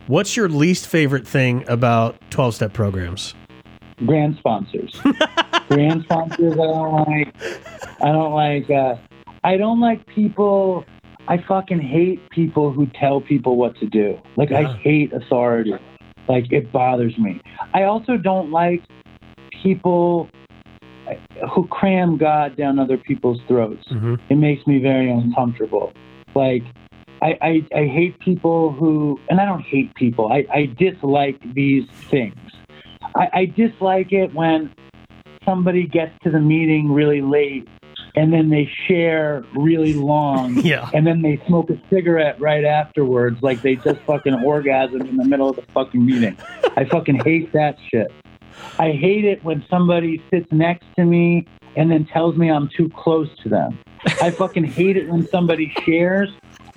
[0.09, 3.35] What's your least favorite thing about 12 step programs?
[4.07, 5.01] Grand sponsors.
[5.68, 6.55] Grand sponsors.
[6.55, 7.35] I don't like.
[8.03, 8.68] I don't like.
[8.70, 8.96] Uh,
[9.44, 10.85] I don't like people.
[11.29, 14.20] I fucking hate people who tell people what to do.
[14.37, 15.72] Like I hate authority.
[16.29, 17.40] Like it bothers me.
[17.75, 18.83] I also don't like
[19.62, 20.29] people
[21.09, 23.87] uh, who cram God down other people's throats.
[23.90, 24.14] Mm-hmm.
[24.31, 25.92] It makes me very uncomfortable.
[26.35, 26.62] Like
[27.22, 30.33] I, I, I hate people who, and I don't hate people.
[30.33, 32.35] I, I dislike these things.
[33.14, 34.75] I, I dislike it when
[35.44, 37.68] somebody gets to the meeting really late
[38.14, 40.90] and then they share really long Yeah.
[40.92, 45.25] and then they smoke a cigarette right afterwards like they just fucking orgasm in the
[45.25, 46.37] middle of the fucking meeting.
[46.77, 48.11] I fucking hate that shit.
[48.78, 52.88] I hate it when somebody sits next to me and then tells me I'm too
[52.90, 53.78] close to them.
[54.20, 56.30] I fucking hate it when somebody shares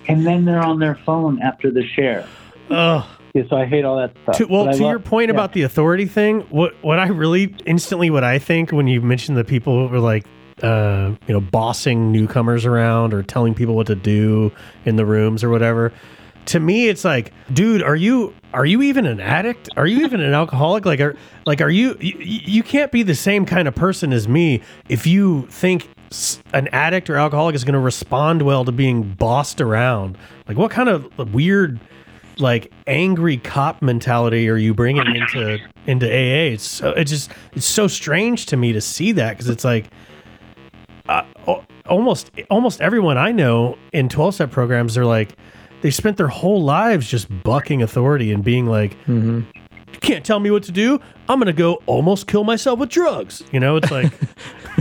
[0.07, 2.27] and then they're on their phone after the share.
[2.69, 4.37] Oh, Yeah, so I hate all that stuff.
[4.37, 5.33] To, well, to love- your point yeah.
[5.35, 9.35] about the authority thing, what what I really instantly what I think when you mention
[9.35, 10.25] the people who are like,
[10.63, 14.51] uh, you know, bossing newcomers around or telling people what to do
[14.85, 15.91] in the rooms or whatever.
[16.45, 19.69] To me, it's like, dude, are you are you even an addict?
[19.77, 20.85] Are you even an alcoholic?
[20.85, 24.27] Like, are like are you you, you can't be the same kind of person as
[24.27, 25.89] me if you think
[26.53, 30.17] an addict or alcoholic is going to respond well to being bossed around.
[30.47, 31.79] Like, what kind of weird
[32.37, 36.53] like angry cop mentality are you bringing into into AA?
[36.53, 39.89] It's so, it's just it's so strange to me to see that because it's like
[41.07, 41.23] uh,
[41.87, 45.35] almost almost everyone I know in twelve step programs they're like
[45.85, 49.41] they spent their whole lives just bucking authority and being like mm-hmm.
[49.93, 53.43] you can't tell me what to do I'm gonna go almost kill myself with drugs
[53.51, 54.11] you know it's like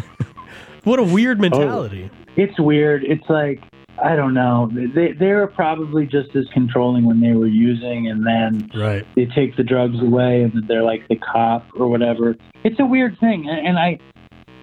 [0.85, 3.05] what a weird oh, mentality It's weird.
[3.05, 3.63] It's like
[4.03, 4.71] I don't know.
[4.73, 9.27] They they were probably just as controlling when they were using, and then right they
[9.27, 12.35] take the drugs away, and they're like the cop or whatever.
[12.65, 13.99] It's a weird thing, and, and I.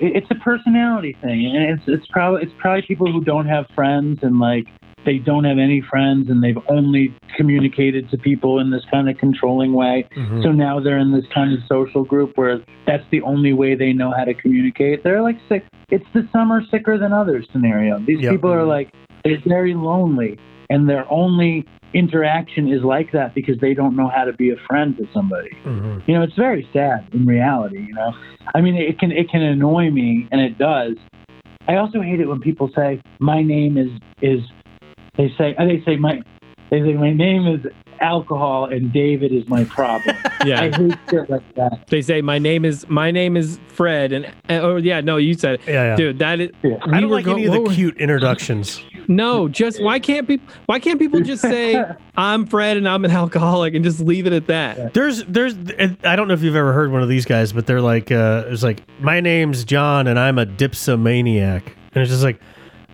[0.04, 4.20] It's a personality thing, and it's it's probably it's probably people who don't have friends
[4.24, 4.66] and like
[5.06, 9.18] they don't have any friends, and they've only communicated to people in this kind of
[9.18, 10.06] controlling way.
[10.16, 10.44] Mhm.
[10.44, 13.94] So now they're in this kind of social group where that's the only way they
[13.94, 15.04] know how to communicate.
[15.04, 15.66] They're like sick.
[15.90, 18.00] It's the summer sicker than others scenario.
[18.00, 18.32] These Yep.
[18.32, 18.90] people are like
[19.24, 20.38] they're very lonely,
[20.70, 24.56] and their only interaction is like that because they don't know how to be a
[24.68, 25.50] friend to somebody.
[25.66, 26.02] Mhm.
[26.08, 27.80] You know, it's very sad in reality.
[27.86, 28.14] You know,
[28.56, 30.96] I mean, it can it can annoy me, and it does.
[31.68, 33.90] I also hate it when people say my name is
[34.22, 34.42] is.
[35.22, 36.22] They say they say my
[36.72, 37.66] they say my name is
[38.00, 40.16] alcohol and David is my problem.
[40.46, 41.86] yeah, I hate shit like that.
[41.88, 45.56] They say my name is my name is Fred and oh yeah no you said
[45.56, 45.62] it.
[45.68, 46.78] yeah yeah dude that is Yeah.
[46.82, 50.48] I don't like go- any of the were- cute introductions no just why can't people
[50.66, 51.84] why can't people just say
[52.18, 55.54] I'm Fred and I'm an alcoholic and just leave it at that There's, there's,
[56.04, 58.44] I don't know if you've ever heard one of these guys, but they're like, uh,
[58.48, 61.76] it's like, my name's John and I'm a dipsomaniac.
[61.94, 62.40] And it's just like,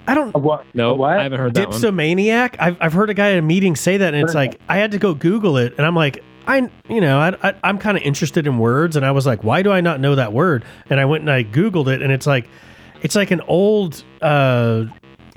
[0.08, 0.66] I don't, A what?
[0.74, 1.20] no what?
[1.20, 2.56] I haven't heard that one dipsomaniac?
[2.60, 4.92] I've, I've heard a guy at a meeting say that, and it's like, I had
[4.92, 8.04] to go Google it, and I'm like, I, you know, I, I, I'm kind of
[8.04, 10.64] interested in words, and I was like, why do I not know that word?
[10.90, 12.48] And I went and I Googled it, and it's like,
[13.02, 14.86] it's like an old, uh,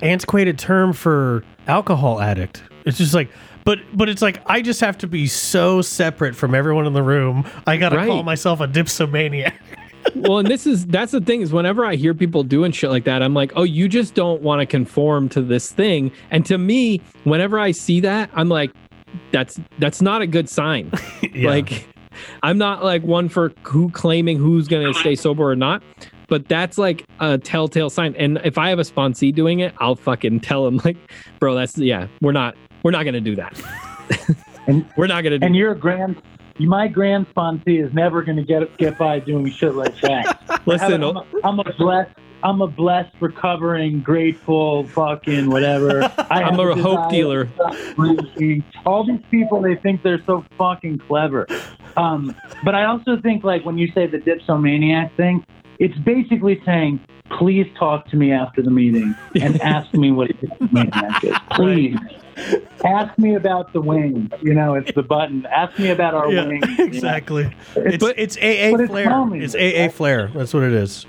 [0.03, 2.63] antiquated term for alcohol addict.
[2.87, 3.31] It's just like,
[3.65, 7.03] but but it's like I just have to be so separate from everyone in the
[7.03, 7.45] room.
[7.67, 8.09] I gotta Right.
[8.09, 9.55] call myself a dipsomaniac.
[10.15, 13.05] Well and this is that's the thing is whenever I hear people doing shit like
[13.05, 16.59] that I'm like oh you just don't want to conform to this thing and to
[16.59, 18.71] me whenever I see that I'm like
[19.33, 20.91] that's that's not a good sign
[21.33, 21.51] Yeah.
[21.51, 21.87] Like,
[22.43, 25.83] I'm not like one for who claiming who's going to stay sober or not,
[26.27, 28.15] but that's like a telltale sign.
[28.19, 30.97] And if I have a sponsee doing it, I'll fucking tell him like,
[31.39, 33.61] bro, that's yeah, we're not we're not going to do that.
[34.67, 35.47] And- we're not going to do.
[35.47, 36.21] And you're a grand,
[36.69, 37.27] my grand
[37.67, 40.63] is never going to get get by doing shit like that.
[40.67, 42.13] Listen, I'm a, I'm a blessed.
[42.43, 46.03] I'm a blessed, recovering, grateful, fucking whatever.
[46.31, 47.45] I I'm a hope dealer.
[47.45, 48.65] to stop drinking.
[48.87, 51.47] All these people, they think they're so fucking clever.
[51.99, 55.45] Um, but I also think, like, when you say the dipsomaniac thing,
[55.81, 57.01] it's basically saying,
[57.39, 61.37] please talk to me after the meeting and ask me what a dipsomaniac is.
[61.51, 61.97] Please.
[62.85, 64.31] Ask me about the wing.
[64.41, 65.45] You know, it's the button.
[65.47, 66.65] Ask me about our yeah, wings.
[66.69, 66.85] you know?
[66.85, 67.55] exactly.
[67.77, 69.05] It's But- it's AA but it's flair.
[69.07, 69.43] calming.
[69.43, 70.31] It's AA flair.
[70.35, 71.05] That's what it is.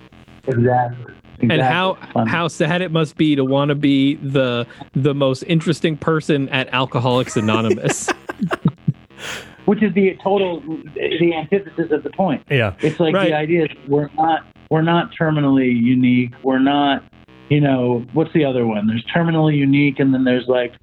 [0.48, 1.14] Exactly.
[1.42, 5.44] and how Um, how sad it must be to want to be the the most
[5.44, 8.10] interesting person at Alcoholics Anonymous.
[9.66, 10.60] which is the total
[10.96, 12.44] the antithesis of the point.
[12.50, 12.74] Yeah.
[12.82, 13.30] It's like Right.
[13.30, 16.32] the idea is we're not we're not terminally unique.
[16.44, 17.04] We're not,
[17.50, 18.88] you know, what's the other one?
[18.88, 20.74] There's terminally unique, and then there's like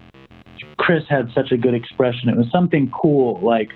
[0.76, 2.28] Chris had such a good expression.
[2.28, 3.70] It was something cool, like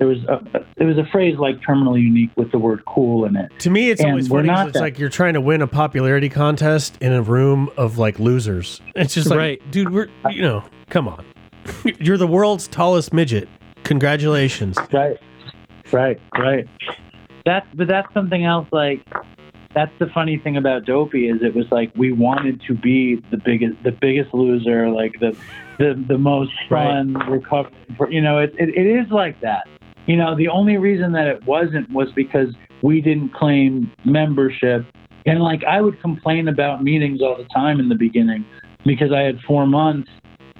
[0.00, 0.40] there was a
[0.76, 3.50] there was a phrase like terminally unique with the word cool in it.
[3.60, 4.48] To me, it's And always we're funny.
[4.48, 7.70] 'cause not It's that- like you're trying to win a popularity contest in a room
[7.76, 8.80] of like losers.
[8.96, 9.70] It's just like, Right.
[9.70, 11.24] dude, we're you know, come on.
[12.00, 13.48] You're the world's tallest midget.
[13.84, 14.76] Congratulations.
[14.92, 15.16] Right,
[15.92, 16.66] right, right.
[17.46, 18.66] That's but that's something else.
[18.72, 19.00] Like
[19.74, 23.36] that's the funny thing about Dopey is it was like we wanted to be the
[23.36, 25.36] biggest, the biggest loser, like the
[25.78, 27.72] the the most fun recovery.
[28.10, 29.66] You know, it, it it is like that.
[30.06, 34.86] You know, the only reason that it wasn't was because we didn't claim membership,
[35.26, 38.44] and like I would complain about meetings all the time in the beginning
[38.84, 40.10] because I had four months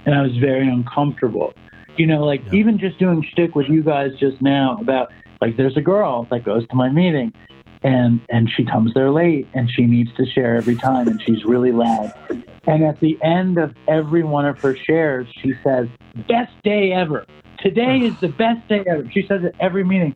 [0.07, 1.53] and I was very uncomfortable.
[1.97, 2.55] You know, like Yeah.
[2.61, 6.45] even just doing shtick with you guys just now about like there's a girl that
[6.45, 7.33] goes to my meeting
[7.85, 11.45] and and she comes there late and she needs to share every time and she's
[11.45, 12.13] really loud.
[12.67, 15.87] And at the end of every one of her shares, she says,
[16.29, 17.25] "Best day ever."
[17.65, 19.11] today is the best day ever.
[19.11, 20.15] She says it every meeting,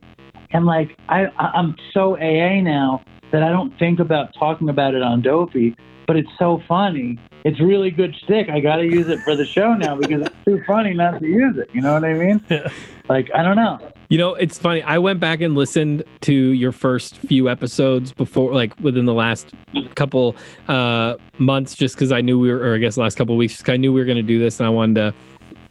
[0.51, 5.01] and like I, I'm so AA now that I don't think about talking about it
[5.01, 5.75] on Dopey,
[6.07, 7.19] but it's so funny.
[7.43, 8.49] It's really good shtick.
[8.49, 11.27] I got to use it for the show now because it's too funny not to
[11.27, 11.69] use it.
[11.73, 12.43] You know what I mean?
[12.49, 12.69] yeah.
[13.09, 13.79] Like I don't know.
[14.09, 14.81] You know, it's funny.
[14.81, 19.53] I went back and listened to your first few episodes before, like within the last
[19.93, 20.35] couple
[20.67, 23.71] uh, months, just because I knew we were, or I guess last couple weeks, because
[23.71, 25.13] I knew we were going to do this, and I wanted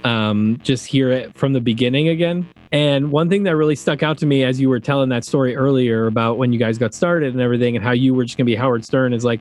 [0.05, 2.49] to um, just hear it from the beginning again.
[2.71, 5.57] And one thing that really stuck out to me as you were telling that story
[5.57, 8.47] earlier about when you guys got started and everything, and how you were just going
[8.47, 9.41] to be Howard Stern, is like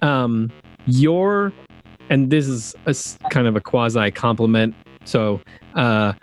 [0.00, 0.50] um,
[0.86, 1.52] your,
[2.08, 4.74] and this is a, kind of a quasi compliment.
[5.04, 5.42] So,
[5.74, 6.14] uh,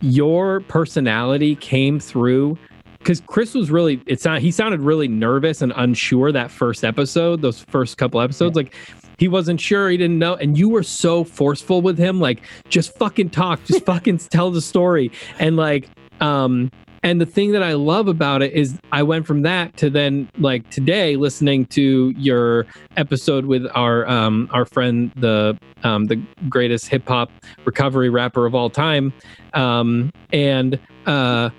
[0.00, 2.58] your personality came through
[2.98, 7.42] because Chris was really it sound he sounded really nervous and unsure that first episode,
[7.42, 8.56] those first couple episodes.
[8.56, 8.74] Like
[9.18, 12.96] he wasn't sure, he didn't know, and you were so forceful with him, like just
[12.96, 15.10] fucking talk, just fucking tell the story.
[15.38, 15.88] And like
[16.20, 16.70] um
[17.04, 20.28] and the thing that I love about it is I went from that to then
[20.38, 26.16] like today listening to your episode with our um our friend the um the
[26.48, 27.30] greatest hip hop
[27.64, 29.12] recovery rapper of all time
[29.52, 31.50] um and uh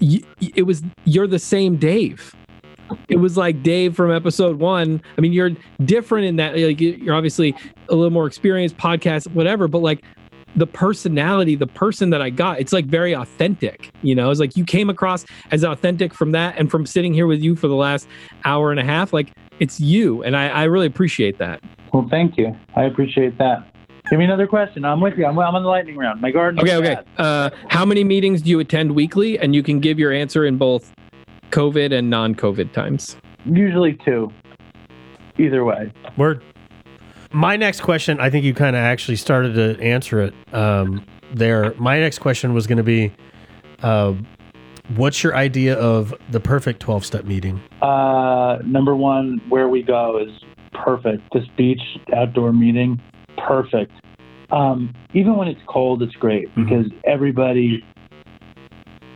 [0.00, 0.22] y-
[0.54, 2.34] it was you're the same Dave.
[3.08, 5.02] It was like Dave from episode one.
[5.18, 5.50] I mean, you're
[5.84, 7.52] different in that like you're obviously
[7.88, 9.66] a little more experienced, podcast, whatever.
[9.66, 10.04] But like
[10.56, 13.90] the personality, the person that I got, it's like very authentic.
[14.02, 17.26] You know, it's like you came across as authentic from that, and from sitting here
[17.26, 18.08] with you for the last
[18.44, 21.62] hour and a half, like it's you, and I, I really appreciate that.
[21.92, 22.56] Well, thank you.
[22.74, 23.72] I appreciate that.
[24.10, 24.84] Give me another question.
[24.84, 25.26] I'm with you.
[25.26, 26.20] I'm, I'm on the lightning round.
[26.20, 26.60] My garden.
[26.60, 26.96] Okay, okay.
[27.16, 29.38] Uh, how many meetings do you attend weekly?
[29.38, 30.92] And you can give your answer in both
[31.50, 33.16] COVID and non-COVID times.
[33.44, 34.32] Usually two.
[35.38, 35.92] Either way.
[36.16, 36.42] Word.
[37.32, 41.74] My next question, I think you kind of actually started to answer it um, there.
[41.74, 43.12] My next question was going to be,
[43.82, 44.14] uh,
[44.94, 47.60] what's your idea of the perfect twelve step meeting?
[47.82, 50.30] Uh, number one, where we go is
[50.72, 51.22] perfect.
[51.32, 51.82] This beach
[52.14, 53.00] outdoor meeting,
[53.36, 53.92] perfect.
[54.50, 57.84] Um, even when it's cold, it's great because everybody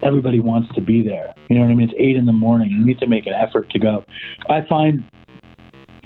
[0.03, 1.35] everybody wants to be there.
[1.49, 1.89] You know what I mean?
[1.91, 2.71] It's eight in the morning.
[2.71, 4.03] You need to make an effort to go.
[4.49, 5.05] I find,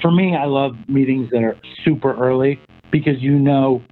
[0.05, 2.61] for me, I love meetings that are super early
[2.93, 3.83] because you know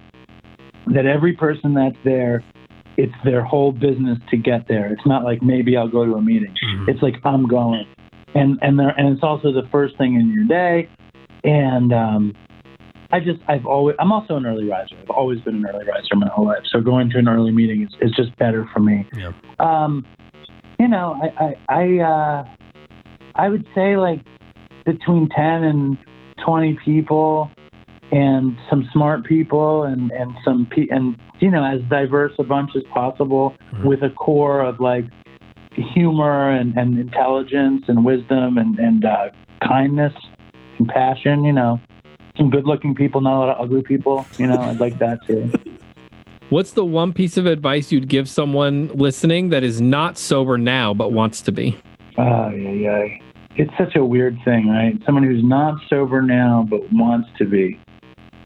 [0.93, 2.43] that every person that's there,
[2.97, 4.93] it's their whole business to get there.
[4.93, 6.53] It's not like maybe I'll go to a meeting.
[6.87, 7.87] It's like I'm going,
[8.35, 10.87] and and there and it's also the first thing in your day,
[11.43, 12.33] and um,
[13.11, 14.95] I just I've always I'm also an early riser.
[15.01, 16.61] I've always been an early riser my whole life.
[16.71, 19.09] So going to an early meeting is, is just better for me.
[19.17, 19.31] Yeah.
[19.59, 20.05] Um,
[20.79, 22.45] you know, I I I, uh,
[23.33, 24.19] I would say like
[24.85, 25.97] between ten and
[26.43, 27.51] twenty people,
[28.11, 32.71] and some smart people, and and some pe- and you know as diverse a bunch
[32.75, 33.85] as possible Mhm.
[33.85, 35.05] with a core of like
[35.73, 39.29] humor and, and intelligence and wisdom and and uh,
[39.67, 40.13] kindness
[40.77, 41.43] and passion.
[41.43, 41.79] You know,
[42.37, 44.25] some good-looking people, not a lot of ugly people.
[44.37, 45.51] You know, I'd like that too.
[46.49, 50.93] What's the one piece of advice you'd give someone listening that is not sober now
[50.93, 51.75] but wants to be?
[52.15, 53.07] Oh, yeah, yeah.
[53.55, 54.93] It's such a weird thing, right?
[55.05, 57.79] Someone who's not sober now but wants to be.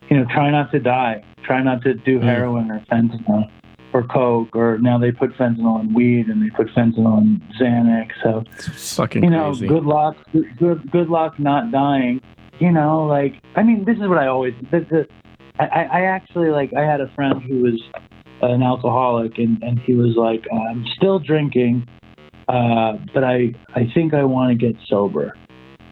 [0.09, 1.23] You know, try not to die.
[1.43, 2.23] Try not to do Mm.
[2.23, 3.49] heroin or fentanyl
[3.93, 8.09] or coke or now they put fentanyl in weed and they put fentanyl in Xanax.
[8.21, 9.67] So It's fucking you know, crazy.
[9.67, 10.17] good luck,
[10.59, 12.19] good good luck not dying.
[12.59, 14.53] You know, like I mean, this is what I always.
[14.71, 15.07] The, the,
[15.59, 16.73] I, I I actually like.
[16.73, 17.81] I had a friend who was
[18.41, 21.87] an alcoholic, and and he was like, I'm still drinking,
[22.47, 25.33] uh, but I I think I want to get sober.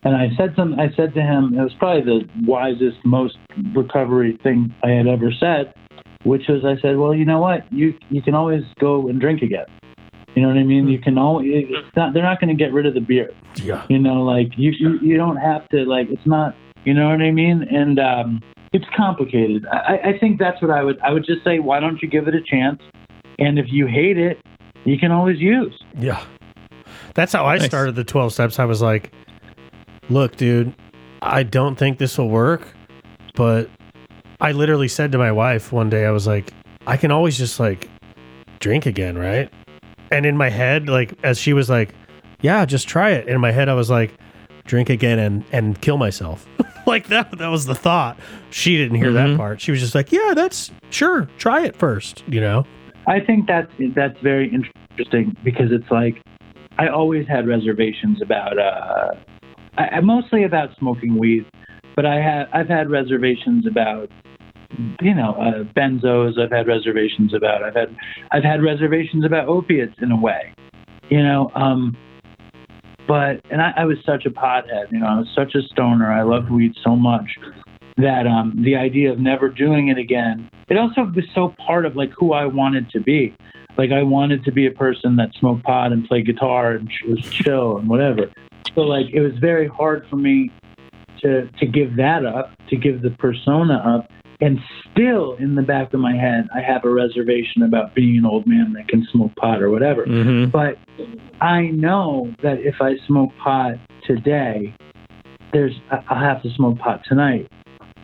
[0.04, 0.80] And I said some.
[0.80, 3.38] I said to him, it was probably the wisest, most
[3.74, 5.74] recovery thing I had ever said,
[6.24, 9.41] which was I said, well, you know what, you you can always go and drink
[9.41, 9.65] again.
[10.36, 10.89] You know what I mean?
[10.89, 11.48] You can always.
[11.70, 13.32] It's not, they're not going to get rid of the beer.
[13.56, 13.86] Yeah.
[13.89, 16.10] You know, like you, you you don't have to like.
[16.10, 16.56] It's not.
[16.84, 17.63] You know what I mean?
[17.72, 18.41] And um,
[18.74, 19.65] it's complicated.
[19.72, 21.00] I, I think that's what I would.
[21.00, 22.82] I would just say, why don't you give it a chance?
[23.39, 24.38] And if you hate it,
[24.84, 25.82] you can always use.
[25.97, 26.24] Yeah.
[27.16, 27.66] That's how I Nice.
[27.68, 28.59] started the 12 steps.
[28.59, 29.11] I was like,
[30.09, 30.74] look, dude,
[31.22, 32.68] I don't think this will work.
[33.36, 33.70] But
[34.39, 36.51] I literally said to my wife one day, I was like,
[36.88, 37.89] I can always just like
[38.59, 39.49] drink again, right?
[40.11, 41.95] And in my head, like, as she was like,
[42.41, 43.28] yeah, just try it.
[43.28, 44.13] In my head, I was like,
[44.66, 46.45] drink again and, and kill myself.
[46.86, 48.18] like that, that was the thought.
[48.51, 49.38] She didn't hear that Mhm.
[49.38, 49.61] part.
[49.61, 51.28] She was just like, yeah, that's sure.
[51.38, 52.66] Try it first, you know?
[53.07, 56.22] I think that's that's very interesting because it's like
[56.78, 59.11] I always had reservations about uh,
[59.78, 61.45] I, mostly about smoking weed,
[61.95, 64.09] but I had I've had reservations about
[65.01, 66.39] you know, uh, benzos.
[66.39, 67.63] I've had reservations about.
[67.63, 67.95] I've had
[68.32, 70.53] I've had reservations about opiates in a way,
[71.09, 71.51] you know.
[71.55, 71.95] Um,
[73.07, 75.05] but and I, I was such a pothead, you know.
[75.05, 76.11] I was such a stoner.
[76.11, 77.38] I loved weed so much
[77.98, 80.50] that um, the idea of never doing it again.
[80.70, 83.36] It also was so part of like who I wanted to be.
[83.78, 87.22] Like I wanted to be a person that smoked pot and played guitar and was
[87.30, 88.32] chill and whatever.
[88.74, 90.52] So like it was very hard for me
[91.22, 94.10] to to give that up, to give the persona up,
[94.41, 94.60] and
[94.91, 98.46] still in the back of my head, I have a reservation about being an old
[98.46, 100.06] man that can smoke pot or whatever.
[100.06, 100.52] Mm-hmm.
[100.52, 100.78] But
[101.41, 103.76] I know that if I smoke pot
[104.06, 104.74] today,
[105.54, 107.50] there's I'll have to smoke pot tonight,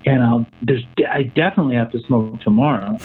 [0.05, 2.97] and I'll there's I definitely have to smoke tomorrow.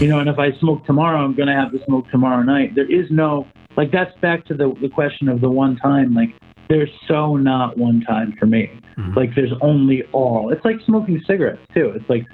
[0.00, 2.74] you know, and if I smoke tomorrow, I'm gonna have to smoke tomorrow night.
[2.74, 6.14] There is no like that's back to the the question of the one time.
[6.14, 6.30] Like
[6.68, 8.70] there's so not one time for me.
[8.98, 9.16] Mhm.
[9.16, 10.50] Like there's only all.
[10.50, 11.92] It's like smoking cigarettes too.
[11.96, 12.24] It's like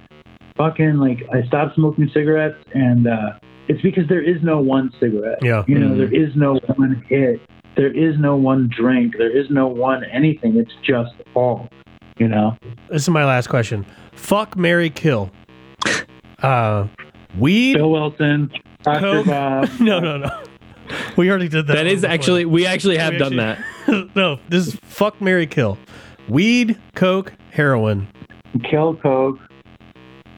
[0.57, 3.33] fucking like I stopped smoking cigarettes and uh
[3.69, 5.39] it's because there is no one cigarette.
[5.43, 5.65] Yeah.
[5.67, 5.97] You know, Mhm.
[5.99, 7.41] there is no one hit.
[7.77, 9.17] There is no one drink.
[9.19, 10.57] There is no one anything.
[10.57, 11.69] It's just all.
[12.19, 12.57] You know?
[12.91, 13.85] This is my last question.
[14.13, 15.31] Fuck Mary Kill.
[16.43, 16.87] Uh
[17.39, 17.75] weed?
[17.75, 18.51] Bill Wilson,
[18.83, 19.01] Dr.
[19.01, 19.27] Coke?
[19.27, 19.69] Bob.
[19.81, 20.43] No, no, no.
[21.17, 21.75] We already did that.
[21.75, 22.15] That is before.
[22.15, 24.11] actually we actually have We done actually- that.
[24.17, 25.79] no, this is fuck Mary Kill.
[26.29, 28.09] Weed, coke, heroin.
[28.69, 29.39] Kill Coke.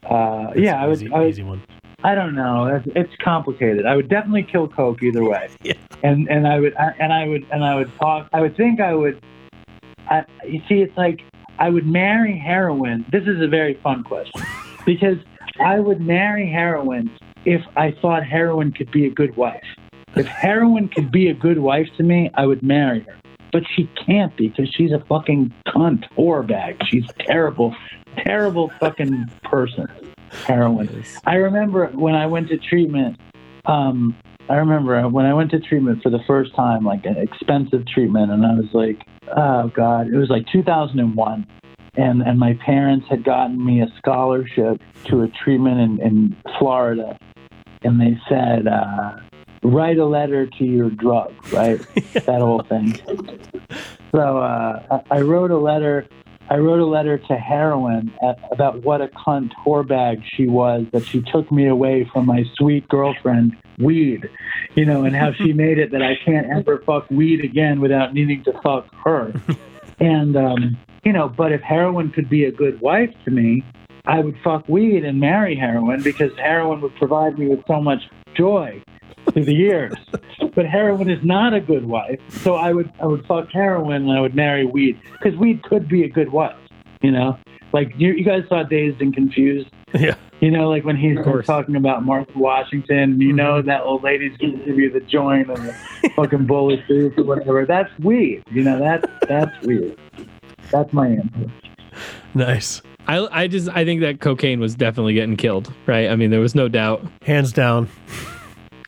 [0.09, 1.63] Uh, That's yeah, I would, easy, I would easy one.
[2.05, 2.67] I don't know.
[2.67, 3.87] It's, it's complicated.
[3.87, 5.49] I would definitely kill Coke either way.
[5.63, 5.75] Yeah.
[6.03, 8.29] And and I would I, and I would and I would talk.
[8.33, 9.21] I would think I would.
[10.09, 11.23] I, you see, it's like
[11.59, 13.05] I would marry heroin.
[13.11, 14.43] This is a very fun question
[14.87, 15.19] because
[15.61, 17.11] I would marry heroin
[17.45, 19.65] if I thought heroin could be a good wife.
[20.15, 23.17] If heroin could be a good wife to me, I would marry her.
[23.53, 26.77] But she can't be because she's a fucking cunt whore bag.
[26.89, 27.75] She's terrible,
[28.19, 29.89] terrible fucking person.
[30.47, 31.05] Heroin.
[31.25, 33.19] I remember when I went to treatment.
[33.65, 34.15] Um,
[34.49, 38.31] I remember when I went to treatment for the first time, like an expensive treatment,
[38.31, 39.03] and I was like,
[39.37, 41.47] "Oh God!" It was like 2001,
[41.97, 47.19] and and my parents had gotten me a scholarship to a treatment in, in Florida,
[47.83, 49.17] and they said, uh,
[49.63, 51.79] "Write a letter to your drug," right?
[52.15, 52.99] that whole thing.
[54.13, 56.07] So uh, I I wrote a letter.
[56.51, 61.05] I wrote a letter to heroin at, about what a cunt whorebag she was that
[61.05, 64.29] she took me away from my sweet girlfriend, weed,
[64.75, 68.15] you know, and how she made it that I can't ever fuck weed again without
[68.15, 69.33] needing to fuck her.
[70.01, 73.65] And, um, you know, but if heroin could be a good wife to me,
[74.07, 78.03] I would fuck weed and marry heroin because heroin would provide me with so much
[78.37, 78.81] joy
[79.39, 79.95] through the years.
[80.55, 84.11] But heroin is not a good wife, so I would I would fuck heroin and
[84.11, 86.57] I would marry weed because weed could be a good wife.
[87.01, 87.39] You know,
[87.73, 89.69] like you, you guys saw Dazed and Confused.
[89.95, 90.17] Yeah.
[90.41, 93.69] You know, like when he's Of talking about Martha Washington, you know mm-hmm.
[93.69, 97.65] that old lady's going to give you the joint and the fucking bulletproof or whatever.
[97.65, 98.43] That's weed.
[98.51, 99.99] You know, that's that's weird.
[100.73, 101.53] That's my answer.
[102.35, 102.83] Nice.
[103.07, 106.09] I I just I think that cocaine was definitely getting killed, right?
[106.11, 107.89] I mean, there was no doubt Hands down.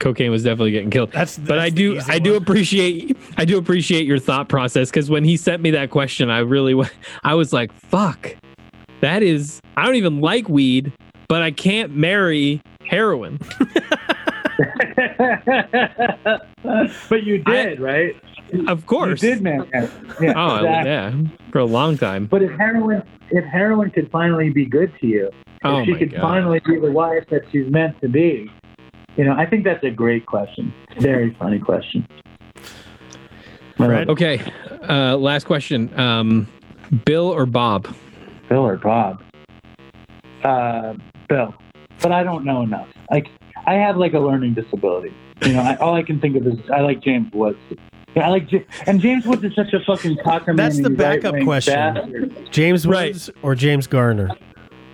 [0.01, 1.13] Cocaine was definitely getting killed.
[1.13, 5.23] That's, but I do I do appreciate I do appreciate your thought process because when
[5.25, 6.75] he sent me that question, I really
[7.23, 8.37] I was like, "Fuck,
[9.01, 10.93] that is I don't even like weed,
[11.29, 13.39] but I can't marry heroin."
[17.09, 18.15] but you did, right?
[18.67, 19.65] Of course, You did, man.
[20.21, 20.91] Yeah, Oh exactly.
[20.91, 21.13] yeah,
[21.53, 22.27] for a long time.
[22.27, 25.31] But if heroin, if heroin could finally be good to you,
[25.63, 26.21] Oh if she could God.
[26.21, 28.51] finally be the wife that she's meant to be,
[29.21, 30.73] you know, I think that's a great question.
[30.99, 32.09] Very funny question.
[33.77, 34.09] Fred?
[34.09, 34.41] Okay,
[34.89, 35.93] uh, last question.
[36.01, 36.47] Um,
[37.05, 37.95] Bill or Bob?
[38.49, 39.23] Bill or Bob?
[40.43, 40.95] Uh,
[41.29, 41.55] Bill.
[42.01, 42.89] But I don't know enough.
[43.11, 43.29] Like,
[43.67, 45.13] I have like a learning disability.
[45.43, 47.59] You know, I, all I can think of is I like James Woods.
[48.17, 50.55] Yeah, I like, Ja- and James Woods is such a fucking cocker.
[50.57, 51.75] That's the backup right-wing question.
[51.75, 52.49] bastard.
[52.51, 53.13] James Right.
[53.13, 54.31] Woods or James Garner?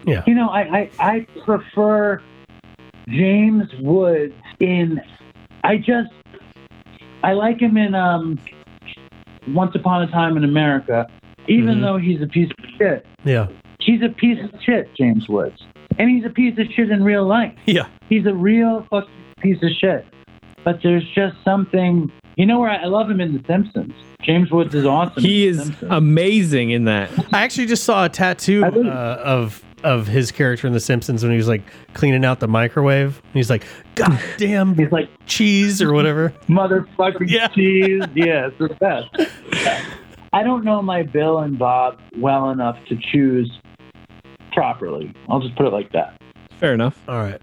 [0.04, 0.24] Yeah.
[0.26, 2.20] You know, I, I, I prefer
[3.08, 5.00] James Woods in.
[5.64, 6.10] I just
[7.22, 8.38] I like him in um,
[9.48, 11.06] Once Upon a Time in America,
[11.48, 11.80] even Mhm.
[11.82, 13.06] though he's a piece of shit.
[13.24, 13.46] Yeah.
[13.80, 15.62] He's a piece of shit, James Woods,
[15.98, 17.52] and he's a piece of shit in real life.
[17.66, 17.86] Yeah.
[18.08, 20.04] He's a real fucking piece of shit.
[20.64, 22.10] But there's just something.
[22.36, 23.94] You know where I, I love him in The Simpsons.
[24.22, 25.22] James Woods is awesome.
[25.22, 25.92] He in The is Simpsons.
[25.92, 27.10] amazing in that.
[27.32, 31.32] I actually just saw a tattoo uh, of of his character in The Simpsons when
[31.32, 31.62] he was like
[31.94, 33.20] cleaning out the microwave.
[33.24, 33.64] And he's like,
[33.94, 36.32] "God damn He's like cheese" or whatever.
[36.48, 37.48] motherfucking Yeah.
[37.48, 38.02] cheese.
[38.14, 39.88] Yeah, it's the best.
[40.32, 43.50] I don't know my Bill and Bob well enough to choose
[44.52, 45.12] properly.
[45.28, 46.20] I'll just put it like that.
[46.58, 47.00] Fair enough.
[47.08, 47.40] All right.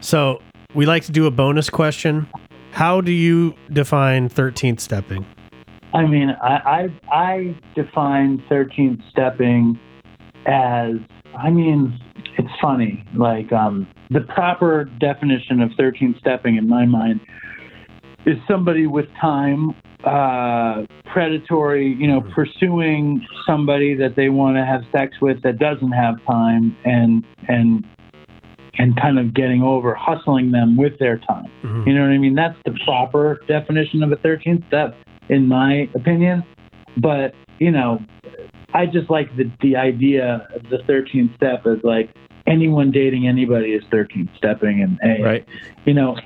[0.00, 0.40] So
[0.74, 2.26] we like to do a bonus question.
[2.72, 5.24] How do you define 13th stepping?
[5.92, 9.78] I mean, I I, I define 13th stepping
[10.46, 10.94] as
[11.36, 11.98] I mean,
[12.38, 13.04] it's funny.
[13.16, 17.20] Like um, the proper definition of 13th stepping in my mind
[18.26, 19.70] is somebody with time,
[20.04, 25.92] uh, predatory, you know, pursuing somebody that they want to have sex with that doesn't
[25.92, 27.84] have time, and and
[28.76, 31.46] and kind of getting over hustling them with their time.
[31.62, 31.86] Mhm.
[31.86, 32.34] You know what I mean?
[32.34, 34.96] That's the proper definition of a 13th step,
[35.28, 36.42] in my opinion.
[36.96, 38.00] But, you know,
[38.74, 42.10] I just like the, the idea of the 13th step as like
[42.46, 44.82] anyone dating anybody is 13th stepping.
[44.82, 45.48] And, hey, Right.
[45.84, 46.16] you know,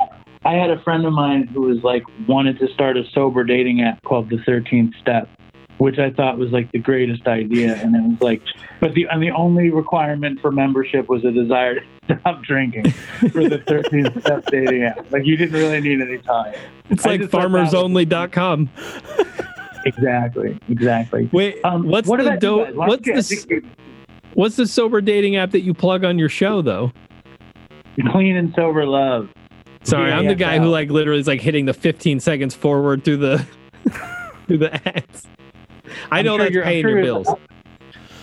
[0.45, 3.83] I had a friend of mine who was like wanted to start a sober dating
[3.83, 5.29] app called the 13th step,
[5.77, 7.75] which I thought was like the greatest idea.
[7.77, 8.41] And it was like,
[8.81, 13.47] but the, and the only requirement for membership was a desire to stop drinking for
[13.49, 15.13] the 13th step dating app.
[15.13, 16.55] Like you didn't really need any time.
[16.89, 18.71] It's I like just thought that was- farmersonly.com.
[19.89, 20.59] Exactly.
[20.69, 21.29] Exactly.
[21.33, 22.75] Wait, Um, what's what the do- guys?
[22.75, 23.47] Why don't what's the I s-
[24.35, 26.93] what's the sober dating app that you plug on your show though?
[28.13, 29.29] clean and sober love?
[29.83, 33.17] Sorry, I'm the guy who like literally is like hitting the 15 seconds forward through
[33.19, 33.47] the
[34.47, 35.27] through the ads.
[36.11, 37.29] I I'm know sure that's you're- paying sure your bills.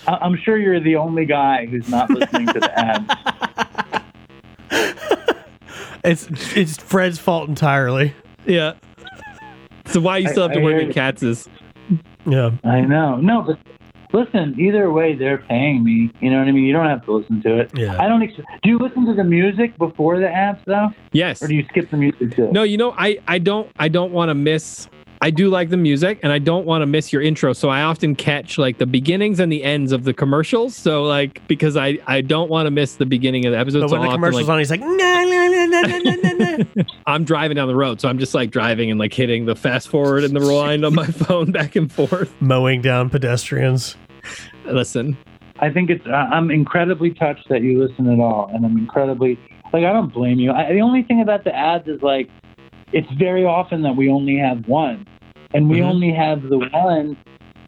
[0.08, 3.10] I- I'm sure you're the only guy who's not listening to the ads.
[6.04, 8.14] It's it's Fred's fault entirely.
[8.46, 8.74] Yeah.
[9.92, 11.50] so why you still have to I work at Katz's?
[12.26, 12.52] Yeah.
[12.64, 13.18] I know.
[13.18, 13.60] No, but
[14.16, 16.12] listen, either way, they're paying me.
[16.20, 16.64] You know what I mean?
[16.64, 17.72] You don't have to listen to it.
[17.76, 18.02] Yeah.
[18.02, 18.24] I don't.
[18.24, 20.90] Ex- do you listen to the music before the app though?
[21.12, 21.42] Yes.
[21.44, 22.52] Or do you skip the music too?
[22.52, 24.88] No, you know, I I don't I don't want to miss.
[25.22, 27.54] I do like the music, and I don't want to miss your intro.
[27.54, 30.76] So I often catch like the beginnings and the ends of the commercials.
[30.76, 33.82] So like because I I don't want to miss the beginning of the episode.
[33.82, 36.35] But when so the commercials like, on, he's like, no, no, no, no, no, no.
[37.06, 39.88] I'm driving down the road, so I'm just like driving and like hitting the fast
[39.90, 42.34] forward and the rewind on my phone back and forth.
[42.42, 43.96] mowing down pedestrians.
[44.66, 45.18] Listen,
[45.60, 46.06] I think it's.
[46.08, 49.40] I- I'm incredibly touched that you listen at all, and I'm incredibly
[49.74, 50.52] like I don't blame you.
[50.52, 52.30] I, the only thing about the ads is like
[52.92, 55.06] it's very often that we only have one,
[55.54, 55.86] and we Mhm.
[55.86, 57.18] only have the one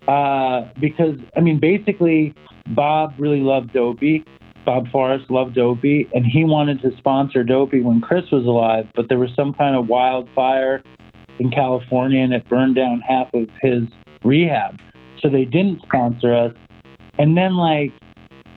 [0.07, 2.33] uh, because I mean basically
[2.67, 4.23] Bob really loved Dopey.
[4.67, 9.07] Bob Forrest loved Dopey, and he wanted to sponsor Dopey when Chris was alive, but
[9.07, 10.83] there was some kind of wildfire
[11.39, 13.83] in California, and it burned down half of his
[14.25, 14.77] rehab.
[15.21, 16.53] So they didn't sponsor us.
[17.17, 17.93] And then like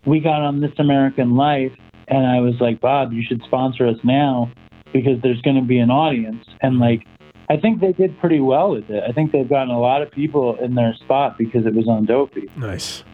[0.05, 1.73] we got on This American Life,
[2.09, 4.51] and I was like, Bob, you should sponsor us now
[4.93, 6.45] because there's going to be an audience.
[6.61, 7.07] And like,
[7.49, 9.05] I think they did pretty well with it.
[9.09, 12.05] I think they've gotten a lot of people in their spot because it was on
[12.05, 13.05] Dopey, Nice.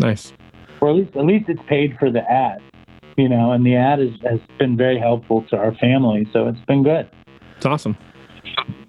[0.00, 0.32] nice.
[0.86, 2.58] Or at least at least it's paid for the ad,
[3.16, 3.52] you know.
[3.52, 7.08] And the ad is, has been very helpful to our family, so it's been good.
[7.56, 7.96] It's awesome.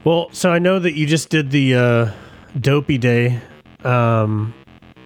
[0.04, 2.12] Well, so I know that you just did the uh,
[2.60, 3.40] Dopey Day.
[3.84, 4.54] Um,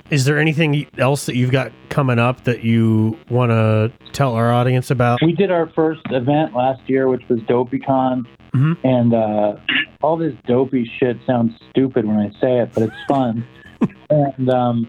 [0.09, 4.51] is there anything else that you've got coming up that you want to tell our
[4.51, 5.19] audience about?
[5.23, 8.77] We did our first event last year, which was DopeyCon, Mhm.
[8.83, 9.55] and uh,
[10.01, 13.45] all this dopey shit sounds stupid when I say it, but it's fun.
[14.09, 14.87] and um,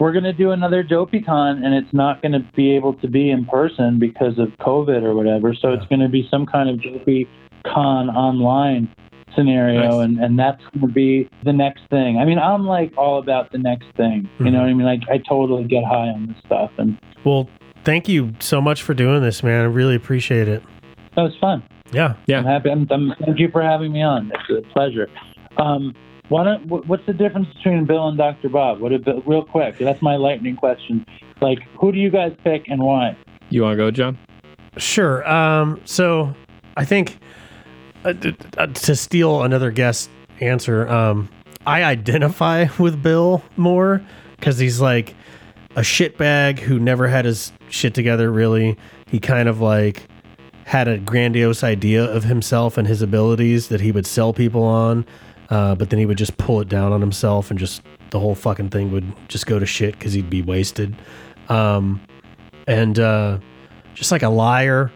[0.00, 3.98] we're gonna do another DopeyCon, and it's not gonna be able to be in person
[4.00, 5.54] because of COVID or whatever.
[5.54, 8.88] So it's gonna be some kind of DopeyCon online
[9.36, 10.04] scenario, Nice.
[10.06, 12.18] and and that's gonna be the next thing.
[12.18, 14.28] I mean, I'm like all about the next thing.
[14.40, 14.86] You know what I mean?
[14.86, 17.48] Like I totally get high on this stuff, and Well,
[17.84, 19.60] thank you so much for doing this, man.
[19.60, 20.62] I really appreciate it.
[21.14, 21.62] that was fun.
[21.92, 22.14] Yeah.
[22.26, 22.38] Yeah.
[22.38, 22.70] I'm happy.
[22.70, 24.30] I'm, I'm, thank you for having me on.
[24.48, 25.08] It's a pleasure.
[25.56, 25.92] Um,
[26.30, 28.48] why don't, what's the difference between Bill and Dr.
[28.48, 28.80] Bob?
[28.80, 29.78] What a, real quick.
[29.78, 31.04] That's my lightning question.
[31.40, 33.16] Like, who do you guys pick and why?
[33.50, 34.16] You want to go, John?
[34.76, 35.28] Sure.
[35.28, 36.32] Um, so
[36.76, 37.18] I think
[38.04, 40.08] uh, d- uh, to steal another guest
[40.38, 41.28] answer, um,
[41.66, 44.00] I identify with Bill more
[44.36, 45.16] because he's like
[45.74, 48.30] a shitbag who never had his shit together.
[48.30, 48.78] Really,
[49.10, 50.06] he kind of like
[50.64, 55.04] had a grandiose idea of himself and his abilities that he would sell people on,
[55.50, 58.34] uh, but then he would just pull it down on himself and just the whole
[58.34, 60.94] fucking thing would just go to shit because he'd be wasted.
[61.48, 62.00] Um,
[62.66, 63.38] and uh,
[63.94, 64.90] just like a liar,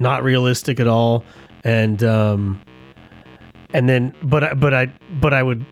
[0.00, 1.24] not realistic at all,
[1.64, 2.60] and um,
[3.74, 4.86] and then but I- but I
[5.20, 5.64] but I would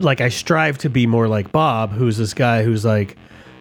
[0.00, 3.16] like I strive to be more like Bob, who's this guy who's like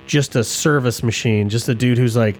[0.07, 2.37] just a service machine, just a dude who's like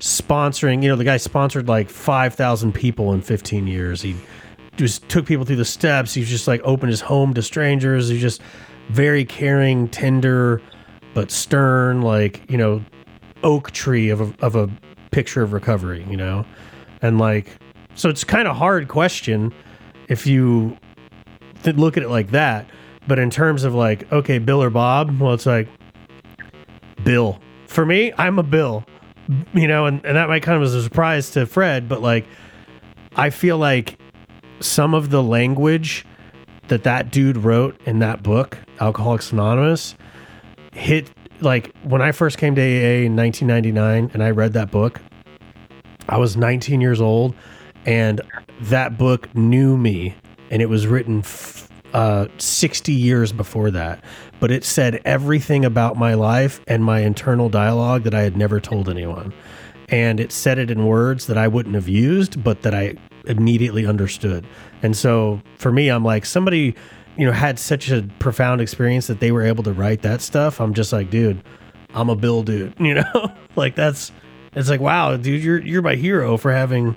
[0.00, 0.82] sponsoring.
[0.82, 4.00] You know, the guy sponsored like five thousand people in fifteen years.
[4.02, 4.16] He
[4.76, 6.14] just took people through the steps.
[6.14, 8.08] He just like opened his home to strangers.
[8.08, 8.42] He's just
[8.90, 10.62] very caring, tender,
[11.14, 12.84] but stern, like you know,
[13.42, 14.70] oak tree of a, of a
[15.10, 16.44] picture of recovery, you know?
[17.02, 17.56] And like,
[17.94, 19.52] so it's kind of hard question
[20.08, 20.76] if you
[21.62, 22.66] th- look at it like that.
[23.06, 25.68] But in terms of like, okay, Bill or Bob, well, it's like
[27.04, 27.40] Bill.
[27.66, 28.84] For me, I'm a Bill,
[29.54, 32.26] you know, and, and that might come as a surprise to Fred, but like,
[33.14, 33.98] I feel like
[34.60, 36.04] some of the language
[36.68, 39.94] that that dude wrote in that book, Alcoholics Anonymous,
[40.72, 45.00] hit like when I first came to AA in 1999 and I read that book,
[46.08, 47.34] I was 19 years old
[47.84, 48.20] and
[48.62, 50.14] that book knew me
[50.50, 54.02] and it was written f- uh, 60 years before that.
[54.40, 58.60] But it said everything about my life and my internal dialogue that I had never
[58.60, 59.32] told anyone.
[59.88, 62.94] And it said it in words that I wouldn't have used, but that I
[63.26, 64.46] immediately understood.
[64.82, 66.74] And so for me, I'm like, somebody,
[67.16, 70.60] you know, had such a profound experience that they were able to write that stuff.
[70.60, 71.42] I'm just like, dude,
[71.94, 73.32] I'm a Bill dude, you know?
[73.56, 74.12] like that's
[74.54, 76.96] it's like, wow, dude, you're you're my hero for having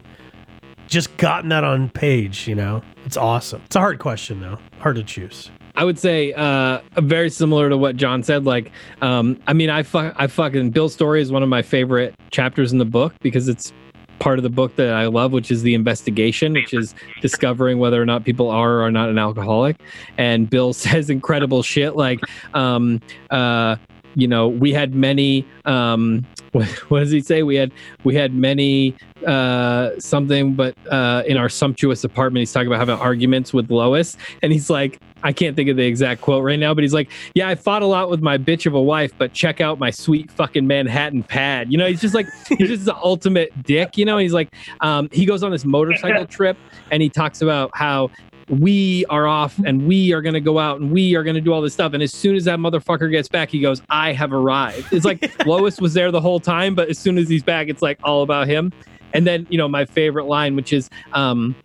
[0.88, 2.82] just gotten that on page, you know?
[3.06, 3.62] It's awesome.
[3.66, 4.58] It's a hard question though.
[4.80, 5.52] Hard to choose.
[5.80, 8.43] I would say uh, very similar to what John said.
[8.43, 8.69] Like,
[9.01, 12.73] um, I mean, I, fu- I fucking Bill's story is one of my favorite chapters
[12.73, 13.71] in the book because it's
[14.19, 18.01] part of the book that I love, which is the investigation, which is discovering whether
[18.01, 19.77] or not people are or are not an alcoholic.
[20.17, 22.19] And Bill says incredible shit like,
[22.53, 22.99] um,
[23.30, 23.77] uh,
[24.15, 25.47] you know, we had many.
[25.63, 27.43] Um, what, what does he say?
[27.43, 27.72] We had
[28.04, 28.95] we had many
[29.26, 34.18] uh, something, but uh, in our sumptuous apartment, he's talking about having arguments with Lois,
[34.41, 37.10] and he's like, I can't think of the exact quote right now, but he's like,
[37.36, 39.91] "Yeah, I fought a lot with my bitch of a wife, but check out my
[39.91, 43.97] sweet fucking Manhattan pad." You know, he's just like he's just the ultimate dick.
[43.97, 44.50] You know, he's like,
[44.82, 46.58] um, he goes on this motorcycle trip,
[46.91, 48.10] and he talks about how
[48.50, 51.41] we are off and we are going to go out and we are going to
[51.41, 51.93] do all this stuff.
[51.93, 54.91] And as soon as that motherfucker gets back, he goes, I have arrived.
[54.91, 57.82] It's like Lois was there the whole time, but as soon as he's back, it's
[57.82, 58.72] like all about him.
[59.14, 61.56] And then, you know, my favorite line, which is, um,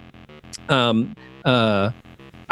[0.68, 1.14] um,
[1.44, 1.90] uh,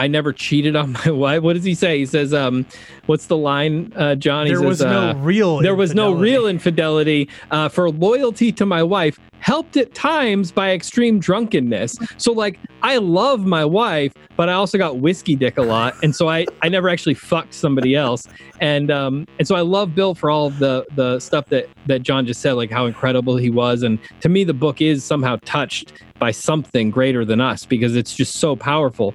[0.03, 1.43] I never cheated on my wife.
[1.43, 1.99] What does he say?
[1.99, 2.67] He says, um,
[3.07, 4.47] what's the line, uh, John?
[4.47, 8.51] He There says, was no uh, real there was no real infidelity uh, for loyalty
[8.53, 14.13] to my wife helped at times by extreme drunkenness so like i love my wife
[14.37, 17.53] but i also got whiskey dick a lot and so i i never actually fucked
[17.53, 18.29] somebody else
[18.61, 22.25] and um and so i love bill for all the the stuff that that john
[22.25, 25.93] just said like how incredible he was and to me the book is somehow touched
[26.21, 29.13] by something greater than us because it's just so powerful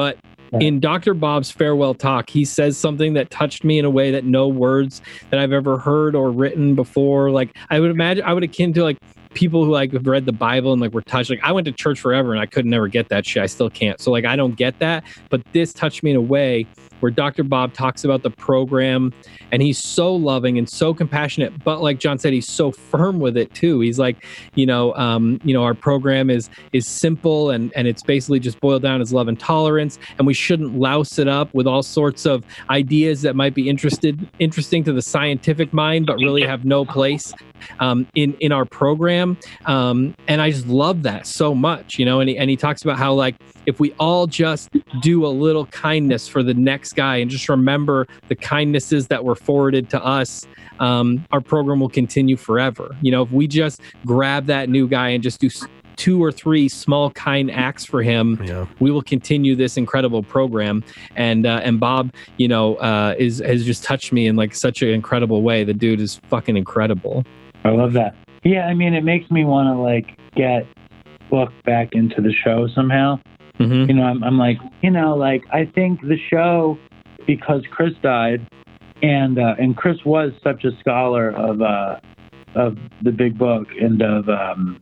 [0.00, 0.16] but
[0.62, 1.12] in Dr.
[1.12, 5.02] Bob's farewell talk, he says something that touched me in a way that no words
[5.28, 7.30] that I've ever heard or written before.
[7.30, 8.96] Like I would imagine, I would akin to like
[9.34, 11.28] people who like have read the Bible and like were touched.
[11.28, 13.42] Like I went to church forever and I could never get that shit.
[13.42, 14.00] I still can't.
[14.00, 15.04] So like I don't get that.
[15.28, 16.66] But this touched me in a way
[17.00, 17.42] where Dr.
[17.42, 19.12] Bob talks about the program
[19.52, 21.62] and he's so loving and so compassionate.
[21.64, 23.80] But like John said, he's so firm with it too.
[23.80, 24.24] He's like,
[24.54, 28.60] you know, um, you know, our program is is simple and and it's basically just
[28.60, 29.98] boiled down as love and tolerance.
[30.18, 34.28] And we shouldn't louse it up with all sorts of ideas that might be interested
[34.38, 37.32] interesting to the scientific mind, but really have no place
[37.80, 39.36] um, in in our program.
[39.66, 42.20] Um, and I just love that so much, you know.
[42.20, 43.36] And he, and he talks about how like
[43.66, 44.70] if we all just
[45.00, 49.34] do a little kindness for the next guy and just remember the kindnesses that were
[49.34, 50.46] forwarded to us,
[50.78, 52.96] um, our program will continue forever.
[53.02, 55.50] You know, if we just grab that new guy and just do
[55.96, 58.66] two or three small kind acts for him, Yeah.
[58.80, 60.82] we will continue this incredible program.
[61.16, 64.80] And uh, and Bob, you know, uh, is has just touched me in like such
[64.82, 65.64] an incredible way.
[65.64, 67.24] The dude is fucking incredible.
[67.64, 68.14] I love that.
[68.44, 70.66] Yeah, I mean, it makes me want to like get
[71.28, 73.20] book back into the show somehow.
[73.60, 76.78] Hmm You know, I'm, I'm like, you know, like I think the show
[77.26, 78.48] because Chris died,
[79.02, 82.00] and uh, and Chris was such a scholar of uh,
[82.54, 84.80] of the big book and of um,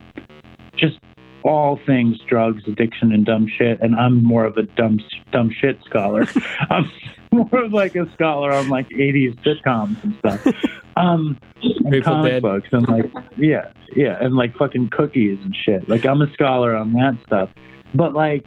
[0.77, 0.97] just
[1.43, 3.81] all things drugs, addiction, and dumb shit.
[3.81, 4.99] And I'm more of a dumb
[5.33, 6.25] dumb shit scholar.
[6.69, 6.89] I'm
[7.33, 10.55] more of like a scholar on like 80s sitcoms and stuff.
[10.95, 12.41] Um, and comic Dead.
[12.41, 15.89] books and like yeah, yeah, and like fucking cookies and shit.
[15.89, 17.49] Like I'm a scholar on that stuff.
[17.93, 18.45] But like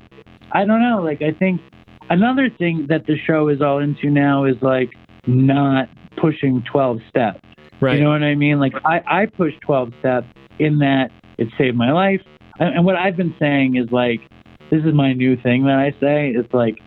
[0.53, 1.61] I don't know, like I think
[2.11, 4.91] another thing that the show is all into now is like
[5.27, 7.41] not pushing 12 steps.
[7.81, 7.99] Right.
[7.99, 8.61] You know what I mean?
[8.61, 10.27] Like I, I push 12 steps
[10.59, 12.21] in that it saved my life.
[12.59, 14.21] And, and what I've been saying is like,
[14.71, 16.31] this is my new thing that I say.
[16.31, 16.79] It's like,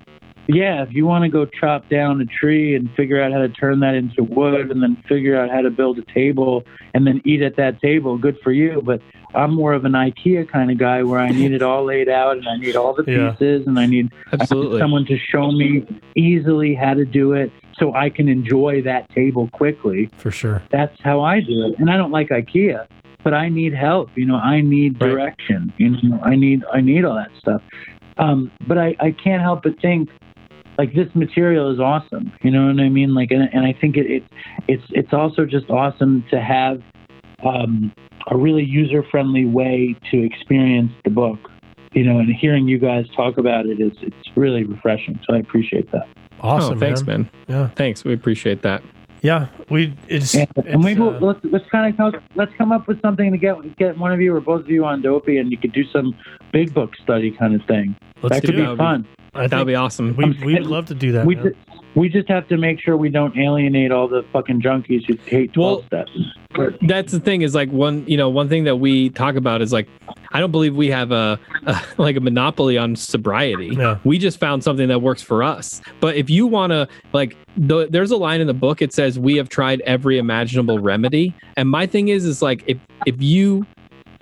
[0.47, 3.49] yeah, if you want to go chop down a tree and figure out how to
[3.49, 7.21] turn that into wood and then figure out how to build a table and then
[7.25, 8.81] eat at that table, good for you.
[8.85, 9.01] But
[9.33, 12.37] I'm more of an IKEA kind of guy where I need it all laid out
[12.37, 13.31] and I need all the Yeah.
[13.31, 14.79] pieces and I need I need Absolutely.
[14.79, 15.83] someone to show me
[16.15, 20.09] easily how to do it so I can enjoy that table quickly.
[20.17, 20.61] For sure.
[20.71, 21.79] That's how I do it.
[21.79, 22.85] And I don't like IKEA.
[23.23, 24.11] but I need help.
[24.15, 25.09] You know, I need Right.
[25.09, 25.73] direction.
[25.79, 27.59] You know, I need I need all that stuff.
[28.19, 30.09] Um, but I, I can't help but think
[30.77, 32.31] like this material is awesome.
[32.41, 33.13] You know what I mean?
[33.13, 34.23] Like, and, and I think it, it
[34.67, 36.81] it's it's also just awesome to have
[37.45, 37.93] um,
[38.27, 41.39] a really user friendly way to experience the book.
[41.93, 45.17] You know, and hearing you guys talk about it is it's really refreshing.
[45.25, 46.07] So I appreciate that.
[46.41, 46.77] Awesome.
[46.77, 47.21] oh, thanks, man.
[47.21, 47.29] man.
[47.47, 47.67] Yeah.
[47.69, 48.03] Thanks.
[48.03, 48.83] We appreciate that.
[49.21, 49.47] Yeah.
[49.69, 52.71] We it's, And, it's, and maybe uh, we'll, let's let's kind of come, let's come
[52.71, 55.37] up with something to get get one of you or both of you on Dopey,
[55.37, 56.15] and you could do some
[56.51, 57.95] big book study kind of thing.
[58.21, 58.73] let's that do could be that.
[58.73, 58.77] it.
[58.77, 59.07] fun.
[59.14, 60.15] I That would be awesome.
[60.15, 61.25] we we would love to do that.
[61.25, 61.45] We man.
[61.45, 65.17] just, we just have to make sure we don't alienate all the fucking junkies who
[65.25, 66.11] hate twelve Well, steps.
[66.81, 69.73] That's the thing is like one, you know, one thing that we talk about is
[69.73, 69.89] like,
[70.31, 73.75] I don't believe we have a, a like a monopoly on sobriety.
[73.77, 73.99] Yeah.
[74.03, 75.81] We just found something that works for us.
[75.99, 78.81] But if you want to, like, the, there's a line in the book.
[78.81, 81.33] It says we have tried every imaginable remedy.
[81.57, 83.65] And my thing is, is like if if you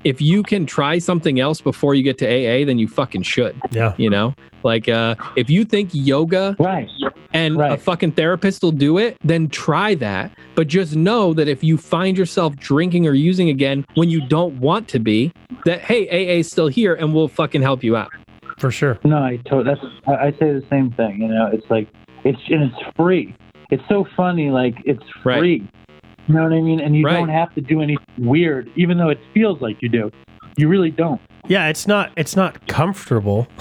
[0.03, 3.55] if you can try something else before you get to AA, then you fucking should.
[3.71, 3.93] Yeah.
[3.97, 4.33] You know,
[4.63, 6.89] like uh, if you think yoga Right.
[7.33, 10.31] and a fucking therapist will do it, then try that.
[10.55, 14.59] But just know that if you find yourself drinking or using again when you don't
[14.59, 15.31] want to be,
[15.65, 18.11] that hey, AA is still here and we'll fucking help you out.
[18.59, 18.99] For sure.
[19.03, 21.21] No, I to- that's I, I say the same thing.
[21.21, 21.87] You know, it's like
[22.23, 23.35] it's and it's free.
[23.71, 24.49] It's so funny.
[24.51, 25.63] Like it's Right.
[26.27, 26.33] Free.
[26.33, 26.79] You know what I mean?
[26.79, 27.17] And you Right.
[27.17, 30.11] don't have to do anything weird, even though it feels like you do.
[30.57, 31.19] You really don't.
[31.47, 33.47] Yeah, it's not it's not comfortable.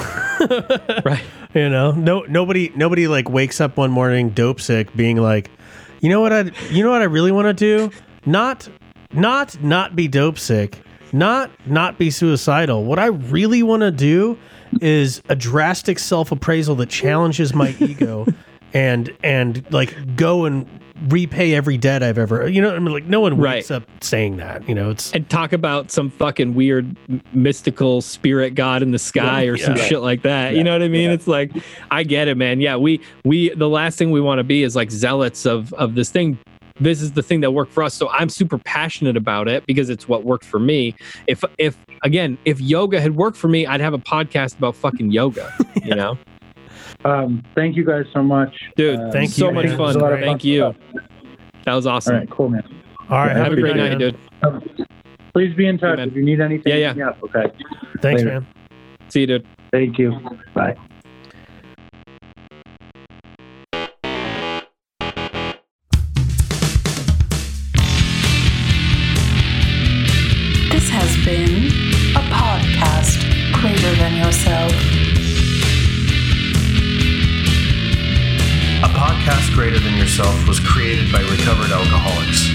[1.04, 1.22] Right.
[1.54, 5.50] You know, no nobody nobody like wakes up one morning dope sick being like,
[6.00, 7.94] "You know what I you know what I really want to do?
[8.26, 8.68] Not
[9.12, 10.80] not not be dope sick,
[11.12, 12.84] not not be suicidal.
[12.84, 14.38] What I really want to do
[14.80, 18.26] is a drastic self-appraisal that challenges my ego
[18.74, 20.66] and and like go and
[21.08, 22.48] repay every debt I've ever.
[22.48, 23.76] You know, I mean like no one wakes Right.
[23.76, 24.90] up saying that, you know.
[24.90, 26.96] It's And talk about some fucking weird
[27.32, 29.82] mystical spirit god in the sky or some Yeah.
[29.84, 30.54] shit like that.
[30.54, 31.10] You know what I mean?
[31.10, 31.52] It's like
[31.90, 32.60] I get it, man.
[32.60, 35.94] Yeah, we we the last thing we want to be is like zealots of of
[35.94, 36.38] this thing.
[36.80, 37.94] This is the thing that worked for us.
[37.94, 40.94] So I'm super passionate about it because it's what worked for me.
[41.26, 45.10] If if again, if yoga had worked for me, I'd have a podcast about fucking
[45.12, 45.52] yoga.
[45.84, 46.18] You know,
[47.04, 48.98] Um, thank you guys so much, dude.
[48.98, 49.78] Uh, Thank so much fun.
[49.78, 50.60] was a lot of Thank fun you.
[50.60, 50.76] stuff.
[51.64, 52.16] That was awesome.
[52.16, 52.62] right, cool, man.
[53.10, 53.36] all right.
[53.36, 53.98] Have a great night, man.
[53.98, 54.86] dude.
[55.34, 56.08] Please be in touch man.
[56.10, 56.78] if you need anything.
[56.78, 57.08] Yeah, yeah.
[57.08, 57.50] up, okay.
[58.00, 58.40] Thanks, Later.
[58.40, 58.46] man.
[59.08, 59.46] See you, dude.
[59.72, 60.12] Thank you.
[60.54, 60.76] Bye.
[80.12, 82.52] Yourself was created by recovered alcoholics.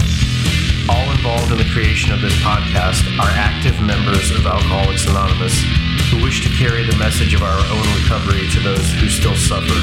[0.85, 5.65] All involved in the creation of this podcast are active members of Alcoholics Anonymous
[6.13, 9.73] who wish to carry the message of our own recovery to those who still suffer.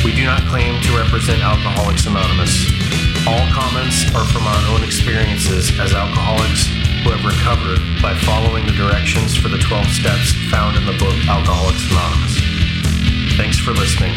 [0.00, 2.72] We do not claim to represent Alcoholics Anonymous.
[3.28, 6.72] All comments are from our own experiences as alcoholics
[7.04, 11.20] who have recovered by following the directions for the 12 steps found in the book
[11.28, 12.40] Alcoholics Anonymous.
[13.36, 14.16] Thanks for listening.